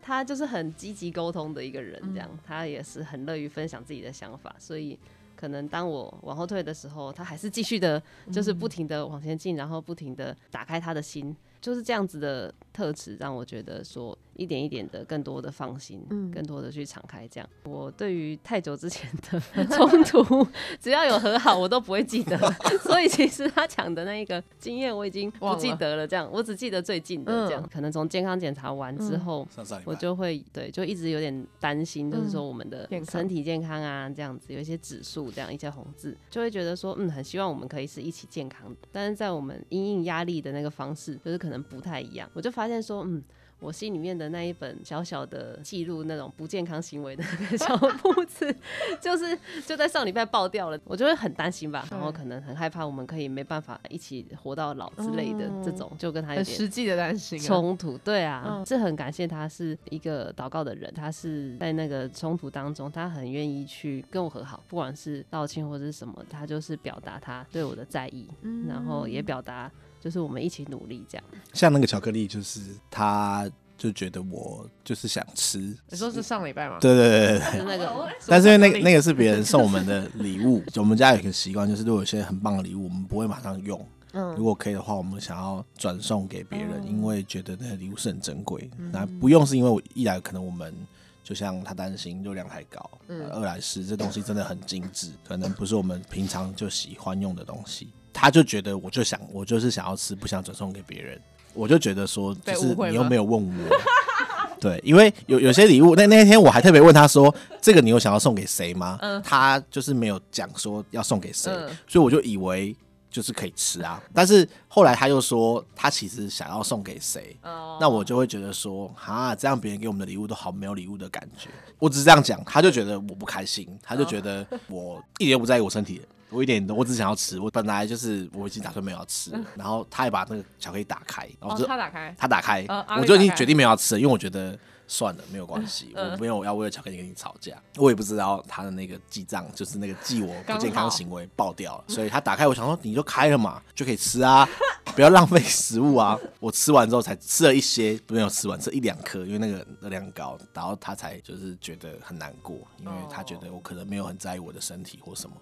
[0.01, 4.99] 他就是很积极沟通的一个人，这样他也是很乐于分享自己的想法，所以
[5.35, 11.35] 可能当我往后退的时候，他还是继续的，就是不停的往前进，然后不停的打开他的心。
[11.61, 17.27] 就是这样子的特质，让我觉得说一点一点的更多的放心，嗯，更多的去敞开。
[17.27, 20.47] 这样，我对于太久之前的冲突，
[20.79, 22.37] 只要有和好，我都不会记得。
[22.83, 26.07] 所以其实他讲的那一个经验，我已经不记得了。
[26.07, 27.67] 这样，我只记得最近的这样。
[27.71, 29.47] 可能从健康检查完之后，
[29.85, 38.77] 我就会对，就一直有点担心，就是说我们的身体健康啊，这样子有一些指数，这样一些红字，就会觉得说，嗯，很希望我们可以是一起健康的。
[38.91, 41.63] 但是在我们因应压力的那个方式，就是可能。
[41.63, 43.23] 不太一样，我就发现说，嗯。
[43.63, 48.53] 我心里面的那一本小小的记录那种不健康行为的那个小簿子，
[48.99, 57.97] 就是就在上礼拜爆掉了，我就会很担心吧，然后可能很害怕我们可以没办法一起活到老之类的这种，就跟他有点实际的担心冲突。
[57.99, 68.27] 对啊，是很感谢他是一个祷告的人，他是在那个冲突当中，他很愿意去跟我和好，不管是道歉或者是什么，他就是表达他对我的在意，
[68.67, 69.71] 然后也表达。
[70.03, 72.59] 就是我们一起努力这样，像那个巧克力，就是
[72.91, 75.59] 他就觉得我就是想吃。
[75.89, 76.77] 你说是上礼拜吗？
[76.81, 78.09] 对对对对，对那个。
[78.27, 83.79] 但是因为那个那个是别人送我们的礼物， 我们家有一个习惯，就是如果有些很棒的礼物，我们不会马上用。
[84.11, 84.35] 嗯。
[84.35, 88.69] 如果可以的话，我们想要转送给别人，因为觉得那个礼物是很珍贵。
[88.91, 90.75] 那不用是因为我一来可能我们
[91.23, 97.87] 就像他担心热量太高，嗯二来是这东西真的很精致，可能不是我们平常就喜欢用的东西。
[98.13, 101.19] 他就觉得，我就想，我就是想要吃，不想转送给别人。
[101.53, 103.77] 我就觉得说，就是你又没有问我，
[104.59, 108.97] 对，因为有有些礼物，那那天我还特别问他说，这个你有想要送给谁吗？
[109.23, 111.51] 他就是没有讲说要送给谁，
[111.87, 112.75] 所以我就以为
[113.11, 114.01] 就是可以吃啊。
[114.15, 117.37] 但是后来他又说，他其实想要送给谁，
[117.79, 121.49] 那我就会觉得说，啊，这样别人给我们的礼物都好没有礼物的感觉。
[121.77, 126.01] 我只是这样讲，他就觉得我不开心，他就觉得我一点都不在意我身体。
[126.33, 127.39] 我一点，我只想要吃。
[127.39, 132.65] 我本来就是我已经打算没有要吃，然后他也把那个巧克力打开，然后就他打开，他打开，
[132.99, 137.55] 我就已经决定没有要吃了，因为我觉得算了，没有关系，我没有要为了巧克力跟你吵架。
[137.77, 144.47] 我也不知道他的那个记账，就是那个记我不健康行为爆掉了，所以他打开，我想说你就开了嘛，就可以吃啊，
[144.95, 146.19] 不要浪费食物啊。
[146.39, 155.35] 我吃完之后才吃了一些，没有吃完，吃一两颗，因为那个热量高，然后他才就是觉得很难过，因为他觉得我可能没有很在意我的身体或什么。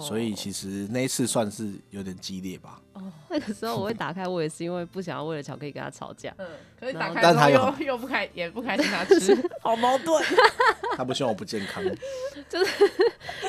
[0.00, 2.78] 所以其实那一次算是有点激烈吧。
[2.92, 6.32] 哦，那个时候我会打开，我也是因为不想要为了巧克力跟他吵架。
[6.38, 6.46] 嗯，
[6.78, 10.22] 可是打开之后又又不开， 也不开心他吃， 好矛盾。
[10.96, 11.82] 他不希望我不健康。
[12.48, 12.70] 就是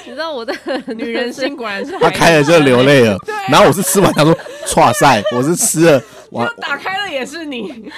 [0.05, 0.55] 你知道我的
[0.95, 1.91] 女人心果然是。
[1.99, 3.17] 他开了就流泪了。
[3.49, 4.33] 然后我是吃完，他说
[4.77, 7.91] ：“哇塞，我是吃了。”我打开了也是你。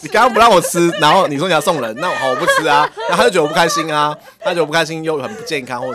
[0.00, 5.92] 你刚刚不让我吃，然后你说你要送人，那我好我不吃啊，然后他就觉得我不开心啊，他觉得我不开心又很不健康，或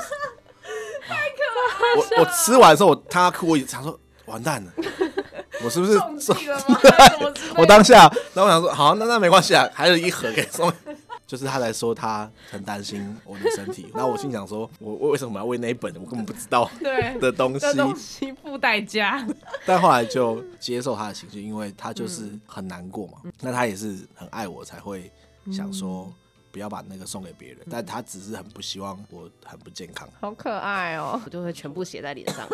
[1.95, 4.71] 我我吃完的时候，我他哭，我想说完蛋了，
[5.63, 5.99] 我是不是
[7.57, 10.71] 我当下，然后我想说好，那那没关系啊，还有一盒给送。
[11.27, 17.73] 就是他来说他很担心我的身体，然后我心想说，我我为什么要为那一本我根本不知道对的东西这？
[17.73, 19.25] 东西付代价，
[19.65, 23.13] 但后来就接受他的情绪，因为他就是很难过嘛。
[23.41, 25.11] 那他也是很爱我，才会
[25.51, 26.13] 想说
[26.55, 27.59] 不要把那个送给别人。
[27.69, 30.07] 但他只是很不希望我很不健康。
[30.21, 31.21] 好可爱哦。
[31.25, 32.47] 我就会全部写在脸上。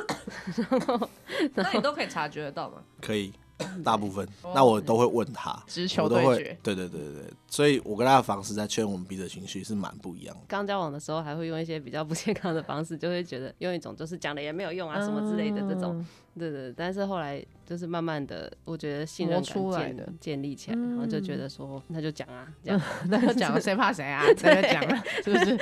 [1.54, 2.82] 那你都可以察觉得到吗？
[3.00, 3.32] 可以，
[3.84, 10.42] 大部分，那我都会问他，直球我都会对决，对对对对对，所以我跟他的方式在劝我们彼此情绪是蛮不一样的。
[10.48, 16.06] 刚交往的时候还会用一些比较不健康的方式，就会觉得用一种就是讲了也没有用啊什么之类的这种，
[16.38, 16.74] 对对。
[16.76, 24.24] 但是后来就是慢慢的，我觉得信任出来感的建建立起来，然后就觉得说那就讲啊，这样那就讲了，谁怕谁啊？
[24.44, 25.58] 那就讲了，是不是？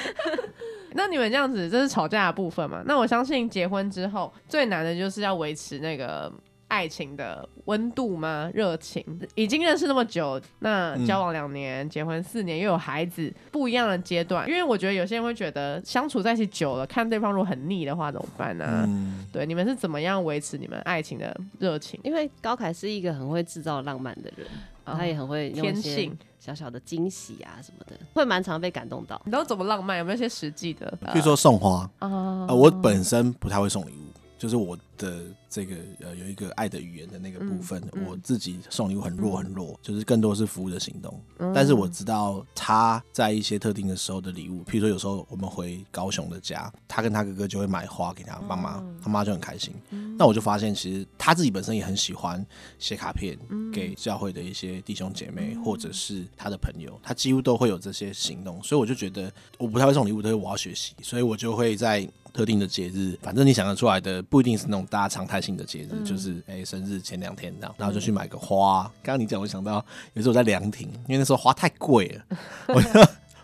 [0.93, 2.81] 那你们这样子，这是吵架的部分嘛？
[2.85, 6.31] 那我相信结婚之后最难的就是要维持那个
[6.69, 8.49] 爱情的温度吗？
[8.53, 9.03] 热情？
[9.35, 14.47] 已经认识那么久，那嗯交往两年，结婚四年，又有孩子，不一样的阶段。
[14.47, 21.99] 因为我觉得有些人会觉得相处在一起久了，看对方如果很腻的话怎么办呢、嗯，对，你们是怎么样维持你们爱情的热情？
[22.03, 24.47] 因为高凯是一个很会制造浪漫的人，
[24.85, 29.19] 他也很会天性，小小的惊喜啊什么的，会蛮常被感动到。
[29.25, 29.97] 你都怎么浪漫？
[29.97, 30.91] 有没有一些实际的？
[31.11, 34.05] 比如说送花，啊呃，我本身不太会送礼物，
[34.39, 41.21] 就是我的这个呃有一个爱的语言的那个部分，嗯嗯我自己送礼物很弱很弱，就是更多是服务的行动。
[41.37, 49.73] 嗯但是我知道他在一些特定的时候的礼物，譬如说有时候我们回高雄的家，他跟他哥哥就会买花给他妈妈，嗯他妈就很开心。
[50.17, 52.45] 那我就发现，其实他自己本身也很喜欢
[52.77, 58.61] 写卡片嗯给教会的一些弟兄姐妹，或者是他的朋友，他几乎都会有这些行动。
[58.63, 62.07] 所以我就觉得我不太会送礼物，但是我要学习，所以我就会在
[62.39, 68.83] 特定的节日，反正你想得出来的，不一定是那种大家常态性的节日，就是哎、生日前两天这样，然后就去买个花。
[69.03, 72.37] 刚刚你讲，我想到有时候我在凉亭，因为那时候花太贵了，
[72.73, 72.89] 我就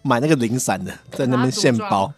[0.01, 2.13] 买那个零散的，在那边现包。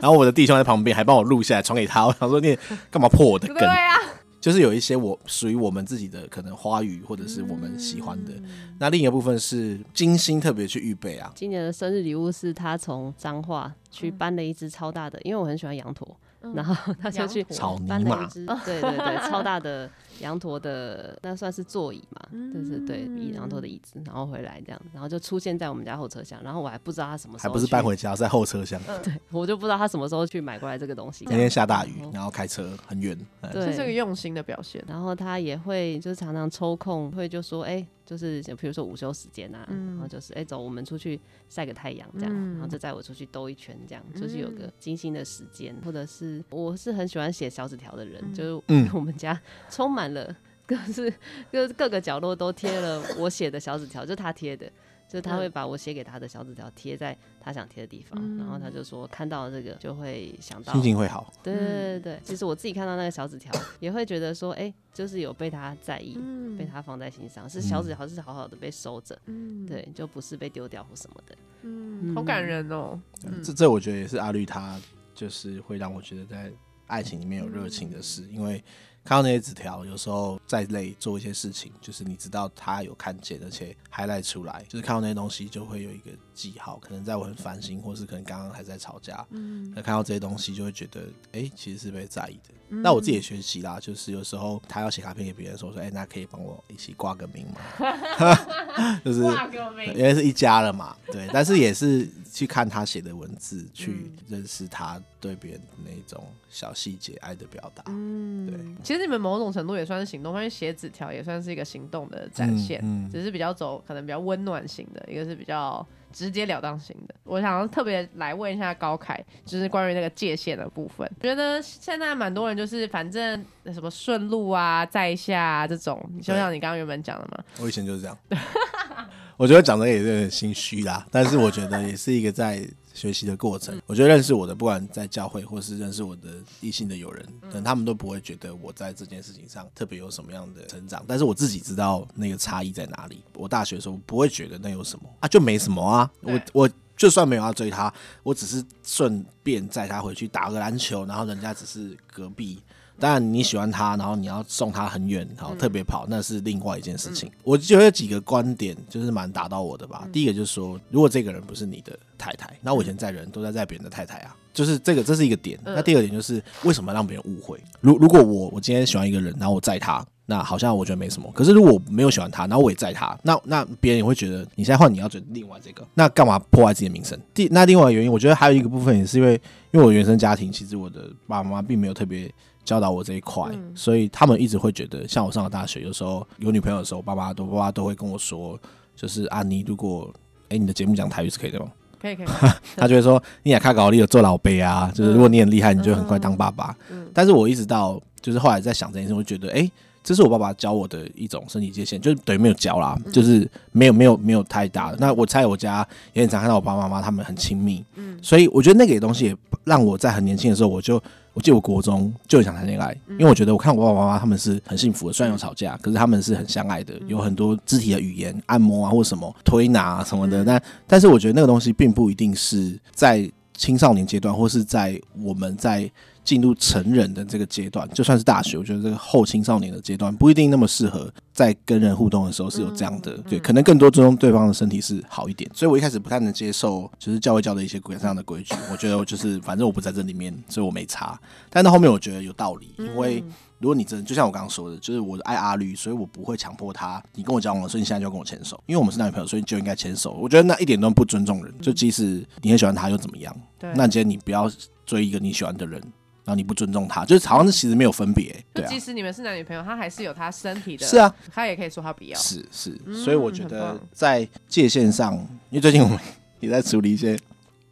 [0.00, 2.58] 然后我的弟兄在旁边还帮我录下来传给他，我想说你
[2.90, 3.58] 干嘛破我的梗？
[3.58, 3.98] 对啊，
[4.42, 8.32] 就是有一些我属于我们自己的可能花语，或者是我们喜欢的。
[8.80, 16.16] 那另一个部分是精心特别去预备啊，今年的生日礼物是他从彰化去搬了一只超大的，因为我很喜欢羊驼，
[16.54, 17.56] 然后他就去羊驼。
[17.56, 19.88] 草泥马，搬了一只，对对对，超大的
[20.20, 28.80] 羊驼的，那算是座椅嘛，就是对，嗯比羊驼的椅子，然后回来这样，然后就出现在我们家后车厢，然后我还不知道他什么时候还，不是搬回，家，在后车厢。
[29.02, 34.82] 对我就不知道他什么时候去买过来这个东西，那天下大雨然，后开车很远，哎对，是这个用心的表现。
[34.86, 48.82] 然后他也会就是常常抽空会就说，哎、就是比如说午休时间啊，嗯然后就是哎、走，我们出去晒个太阳这样，嗯然后就载我出去兜一圈这样，就是有个精心的时间，或者是我是很喜欢写小纸条的人，就是嗯。
[48.92, 49.40] 我们家
[49.70, 50.34] 充满了
[50.66, 51.12] 各是
[51.50, 54.70] 各各个角落都贴了我写的小纸条，就是他贴的。
[55.08, 61.30] 就是他会把我写给他的小纸条贴在他想贴的地方，然后他就说看到这个就会想到心情会好。
[61.42, 71.36] 对对对对，其实我自己看到那个小纸条，也会觉得说，哎、就是有被他在意，嗯被他放在心上，是小纸条是好好的被收着，嗯，对，就不是被丢掉或什么的。
[71.60, 72.98] 嗯，好感人哦。
[73.26, 74.80] 嗯这这我觉得也是阿绿他
[75.14, 76.50] 就是会让我觉得在
[76.86, 78.64] 爱情里面有热情的事，因为
[79.04, 92.54] 看到那些纸条，有时候再累做一些事情，就是你知道他有看见，而且还赖出来，就是看到那些东西就会有一个记号，可能在我很烦心，或是可能刚刚还在吵架，嗯那看到这些东西就会觉得，哎、其实是被在意的。
[92.72, 97.60] 嗯那我自己也学习啦，就是有时候他要写卡片给别人的时候，说，哎、那可以帮我一起挂个名吗？
[99.04, 107.84] 就是挂个名因为是一家了嘛，对，但是也是去看他写的文字，去认识他对别人的那种小细节爱的表达。
[107.88, 108.58] 嗯，对。
[108.82, 117.14] 其实你们某种程度也算是行动，因为写纸条也算是一个行动的展现，嗯嗯只是比较走可能比较温暖型的，一个是比较直截了当型的。
[117.24, 121.10] 我想要特别来问一下高凯，就是关于那个界限的部分。
[121.20, 128.18] 觉得现在蛮多人就是反正什么顺路啊、在下啊这种，就像你刚刚原本讲的嘛，我以前就是这样，
[129.36, 132.62] 我觉得讲的也是有点心虚啦，但是我觉得也是一个在
[132.94, 133.80] 学习的过程。
[133.86, 136.28] 我觉得认识我的，不管在教会或是认识我的
[136.60, 143.22] 异性的友人，可能他们都不会觉得我在这件事情上特别有什么样的成长，但是我自己知道那个差异在哪里。
[143.34, 146.70] 我大学的时候不会觉得那有什么啊，就没什么啊，我我。
[146.94, 152.62] 就算没有要追他，我只是顺便载他回去打个篮球，然后人家只是隔壁，
[152.98, 157.30] 当然你喜欢他，然后你要送他很远，然后特别跑，那是另外一件事情。
[157.42, 160.02] 我觉得有几个观点就是蛮打到我的吧。
[160.04, 164.36] 嗯第一个就是说，如果这个人不是你的太太，那我以前载人都在载别人的太太啊。
[164.54, 165.58] 就是这个，这是一个点。
[165.64, 167.58] 嗯那第二个点就是为什么让别人误会？
[167.80, 171.32] 如如果我我今天喜欢一个人，然后我载他，那好像我觉得没什么。
[171.32, 177.18] 可是如果我没有喜欢他，然后我也载他，那那别人也会觉得你现在换你要追另外这个，那干嘛破坏自己的名声？
[177.32, 179.40] 第那另外一个原因，我觉得还有一个部分也是因为，
[179.70, 182.30] 因为我原生家庭其实我的爸爸妈妈并没有特别
[182.64, 188.58] 教导我这一块，嗯所以他们一直会觉得，像我上了大学，有时候有女朋友的时候，爸爸都爸爸都会跟我说，
[188.94, 190.12] 就是啊，你如果
[190.48, 191.66] 哎、你的节目讲台语是可以的吗？
[192.00, 192.26] 可以可以，
[192.76, 196.76] 他就会说你也开搞，你有做老辈啊，就是如果你很厉害，你就很快当爸爸。
[196.90, 199.72] 嗯但是我一直到就是后来在想这件事，我就觉得哎、诶
[200.04, 204.96] 这是我爸爸教我的一种身体界限，就是等于没有教啦，就是没有没有没有太大的。
[204.98, 211.00] 那我猜我家也很常看到我爸爸妈妈他们很亲密，嗯所以我觉得那个东西也让我在很年轻的时候，我就
[211.34, 220.42] 我记得我国中就很想谈恋爱，因为我觉得我看我爸爸妈妈他们是很幸福的，虽然有吵架，可是他们是很相爱的，有很多肢体的语言、按摩啊或什么推拿啊什么的。
[220.42, 225.90] 嗯但但是我觉得那个东西并不一定是在青少年阶段，或是在我们在
[226.24, 235.50] 进入成人的这个阶段，就算是大学，我觉得这个后青少年的阶段不一定那么适合在跟人互动的时候是有这样的，对，可能更多尊重对方的身体是好一点。
[235.54, 241.18] 所以我一开始不太能接受，就是教会教的一些这样的规矩，我觉得我就是反正我不在这里面，所以我没差。
[241.50, 243.22] 但到后面我觉得有道理，因为
[243.58, 250.12] 如果你真的就像我刚刚说的，就是我爱阿绿，所以我不会强迫他，你跟我交往了，所以你现在就要跟我牵手，因为我们是男女朋友，所以你就应该牵手。
[250.12, 253.34] 我觉得那一点都不尊重人，就即使你很喜欢他又怎么样？
[253.58, 254.50] 对，那今天你不要
[254.84, 255.80] 追一个你喜欢的人，
[256.24, 265.14] 然后你不尊重他，就是好像是其实没有分别，对即，使你们是男女朋友，他还是有他身体的，是啊，他也可以说他不要，是是，嗯所以我觉得在界限上，
[265.50, 265.98] 因为最近我们
[266.40, 267.18] 也在处理一些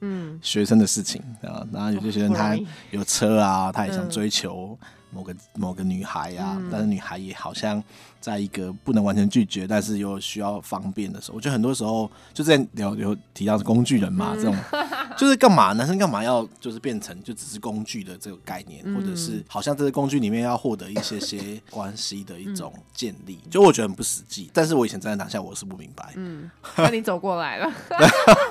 [0.01, 2.59] 嗯，学生的事情啊，然后有些学生他
[2.90, 4.11] 有车啊，他也想嗯。
[4.11, 4.76] 追求
[5.11, 6.68] 某个某个女孩啊，嗯。
[6.70, 7.82] 但是女孩也好像
[8.20, 14.56] 在一个不能完全拒绝，但是又需要方便的时候，我觉得很多时候就在聊有提到是工具人嘛，这种
[15.16, 18.94] 就是干嘛男生干嘛要就是变成就只是工具的这个概念，嗯。
[18.94, 24.50] 或者是好像这个工具里面要获得一些些关系的一种建立，就我觉得很不实际。
[24.52, 27.72] 但是我以前站在当下我是不明白，嗯，那你走过来了，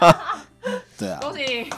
[0.98, 1.44] 对啊，恭喜。
[1.64, 1.70] 你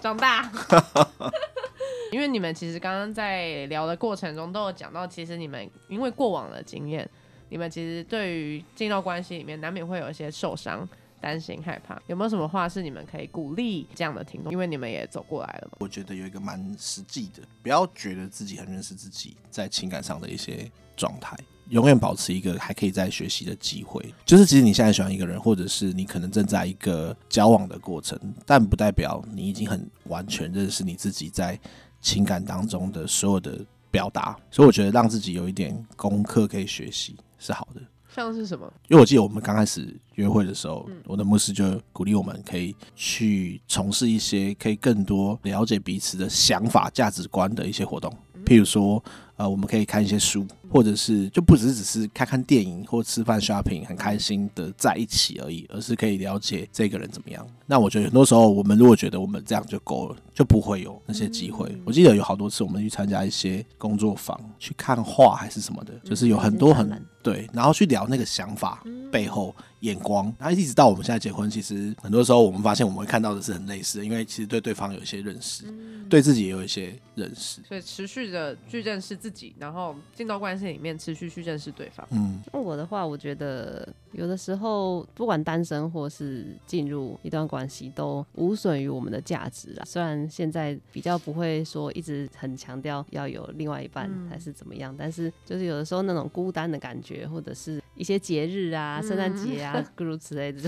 [0.00, 0.50] 长大。
[2.12, 7.08] 因为你们其实刚刚在聊的过程中都有讲到，其实你们因为过往的经验，
[7.48, 10.86] 你们其实对于进到关系里面难免会有一些受伤、
[11.22, 11.98] 担心、害怕。
[12.08, 14.52] 有没有什么话是你们可以鼓励这样的听众？
[14.52, 15.78] 因为你们也走过来了嘛。
[15.80, 21.34] 我觉得有一个蛮实际的，不要觉得自己很认识自己在情感上的一些状态，
[21.72, 24.14] 永远保持一个还可以再学习的机会。
[24.26, 31.58] 就是其实你现在喜欢一个人，或者是你可能正在一个交往的过程，但不代表你已经很完全认识你自己在
[32.00, 33.58] 情感当中的所有的
[33.90, 34.36] 表达。
[34.50, 37.80] 所以我觉得让自己有一点功课可以学习是好的。
[38.14, 38.70] 像是什么？
[38.88, 48.14] 因为我记得我们刚开始约会的时候，我的牧师就鼓励我们可以去从事一些可以更多了解彼此的想法、价值观的一些活动，
[48.44, 49.02] 譬如说，
[49.36, 57.46] 呃，我们可以看一些书，或者是就不只是只是看看电影或吃饭 shopping 很开心的在一起而已，而是可以了解这个人怎么样。
[57.66, 61.70] 那我觉得很多时候，我们如果觉得我们这样就够了，就不会有那些机会。
[61.84, 66.90] 我记得有好多次我们去参加一些工作坊，去看画还是什么的，就是有很多很
[67.22, 75.64] 对，然后去聊那个想法背后眼光，然后一直到我们现在结婚，其实很多时候我们发现我们会看到的是很类似的，因为其实对对方有一些认识，
[76.10, 77.60] 对自己也有一些认识。
[77.66, 82.06] 所以持续的去认识自己，然后进到关系里面持续去认识对方。
[82.10, 89.84] 嗯，那我的话，我觉得有的时候不管单身或是进入一段关系，都无损于我们的价值啊。
[89.84, 100.60] 虽然现在比较不会说一直很强调要有另外一半嗯还是怎么样，但是就是有的时候那种孤单的感觉，或者是一些节日啊、圣诞节啊 诸如此类的，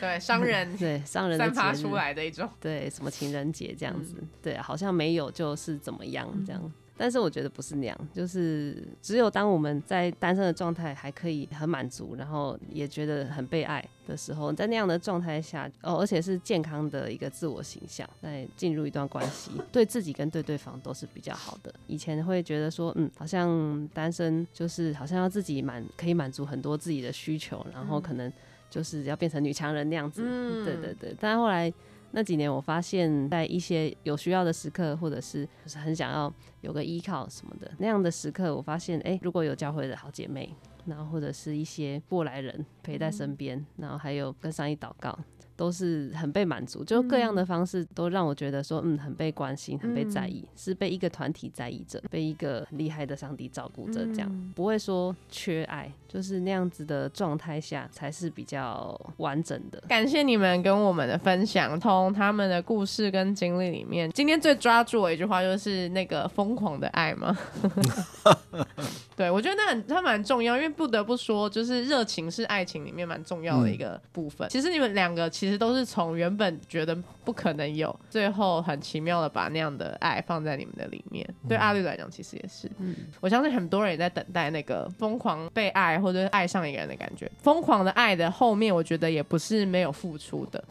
[0.00, 6.72] 对，商人 对商人的散发出来的一种，对，什么情人节这样子，嗯对啊，好像没有就是怎么样这样。
[6.96, 21.74] 但是我觉得不是那样，就是只有当我们在单身的状态还可以很满足，然后也觉得很被爱的时候，在那样的状态下，哦，而且是健康的一个自我形象，在进入一段关系，对自己跟对对方都是比较好的。
[21.86, 28.32] 以前会觉得说，嗯，好像单身就是好像要自己满可以满足很多自己的需求，然后可能
[28.70, 31.14] 就是要变成女强人那样子，嗯对对对。
[31.20, 31.72] 但后来
[32.16, 40.48] 那几年，我发现，在一些有需要的时刻，或者是就是很想要有个依靠什么的那样的时刻，我发现，哎、如果有教会的好姐妹，
[40.86, 45.14] 然后或者是一些过来人陪在身边，然后还有跟上一祷告，
[45.56, 59.82] 都是很被满足，就各样的方式都让我觉得说，嗯，很被关心，很被在意，是被一个团体在意着，被一个很厉害的上帝照顾着，这样不会说缺爱，就是那样子的状态下才是比较完整的。
[59.88, 67.36] 感谢你们跟我们的分享，从他们的故事跟经历里面，今天最抓住我一句话就是那个疯狂的爱吗？
[69.16, 74.46] 对，我觉得那很它蛮重要，因为不得不说，就是热情是爱情里面蛮重要的一个部分。
[74.50, 76.94] 其实你们两个其实都是从原本觉得
[77.24, 81.26] 不可能有，最后很奇妙的把那样的爱放在你们的里面。
[81.48, 82.70] 对阿绿来讲，其实也是。
[82.78, 87.30] 嗯，我相信很多人也在等待那个疯狂被爱或者是爱上一个人的感觉。
[87.38, 90.62] 疯狂的爱的后面，我觉得也不是没有付出的，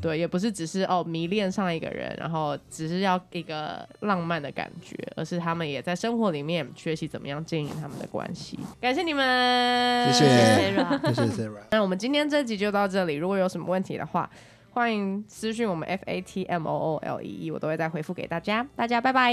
[0.00, 8.56] 对，也不是只是哦迷恋上一个人，然后只是要一个浪漫的感觉，而是他们也在生活里面学习怎么样经营他们的关系。
[8.80, 11.64] 感谢你们，谢谢 Sarah 谢谢 Sarah。
[11.72, 14.30] 那我们今天这集就到这里，如果有什么问题的话，
[14.70, 18.64] 欢迎私讯我们 F A T M O O L E E，我都会再回复给大家。
[18.76, 19.32] 大家拜拜。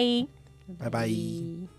[0.80, 1.08] 拜拜。
[1.08, 1.79] 拜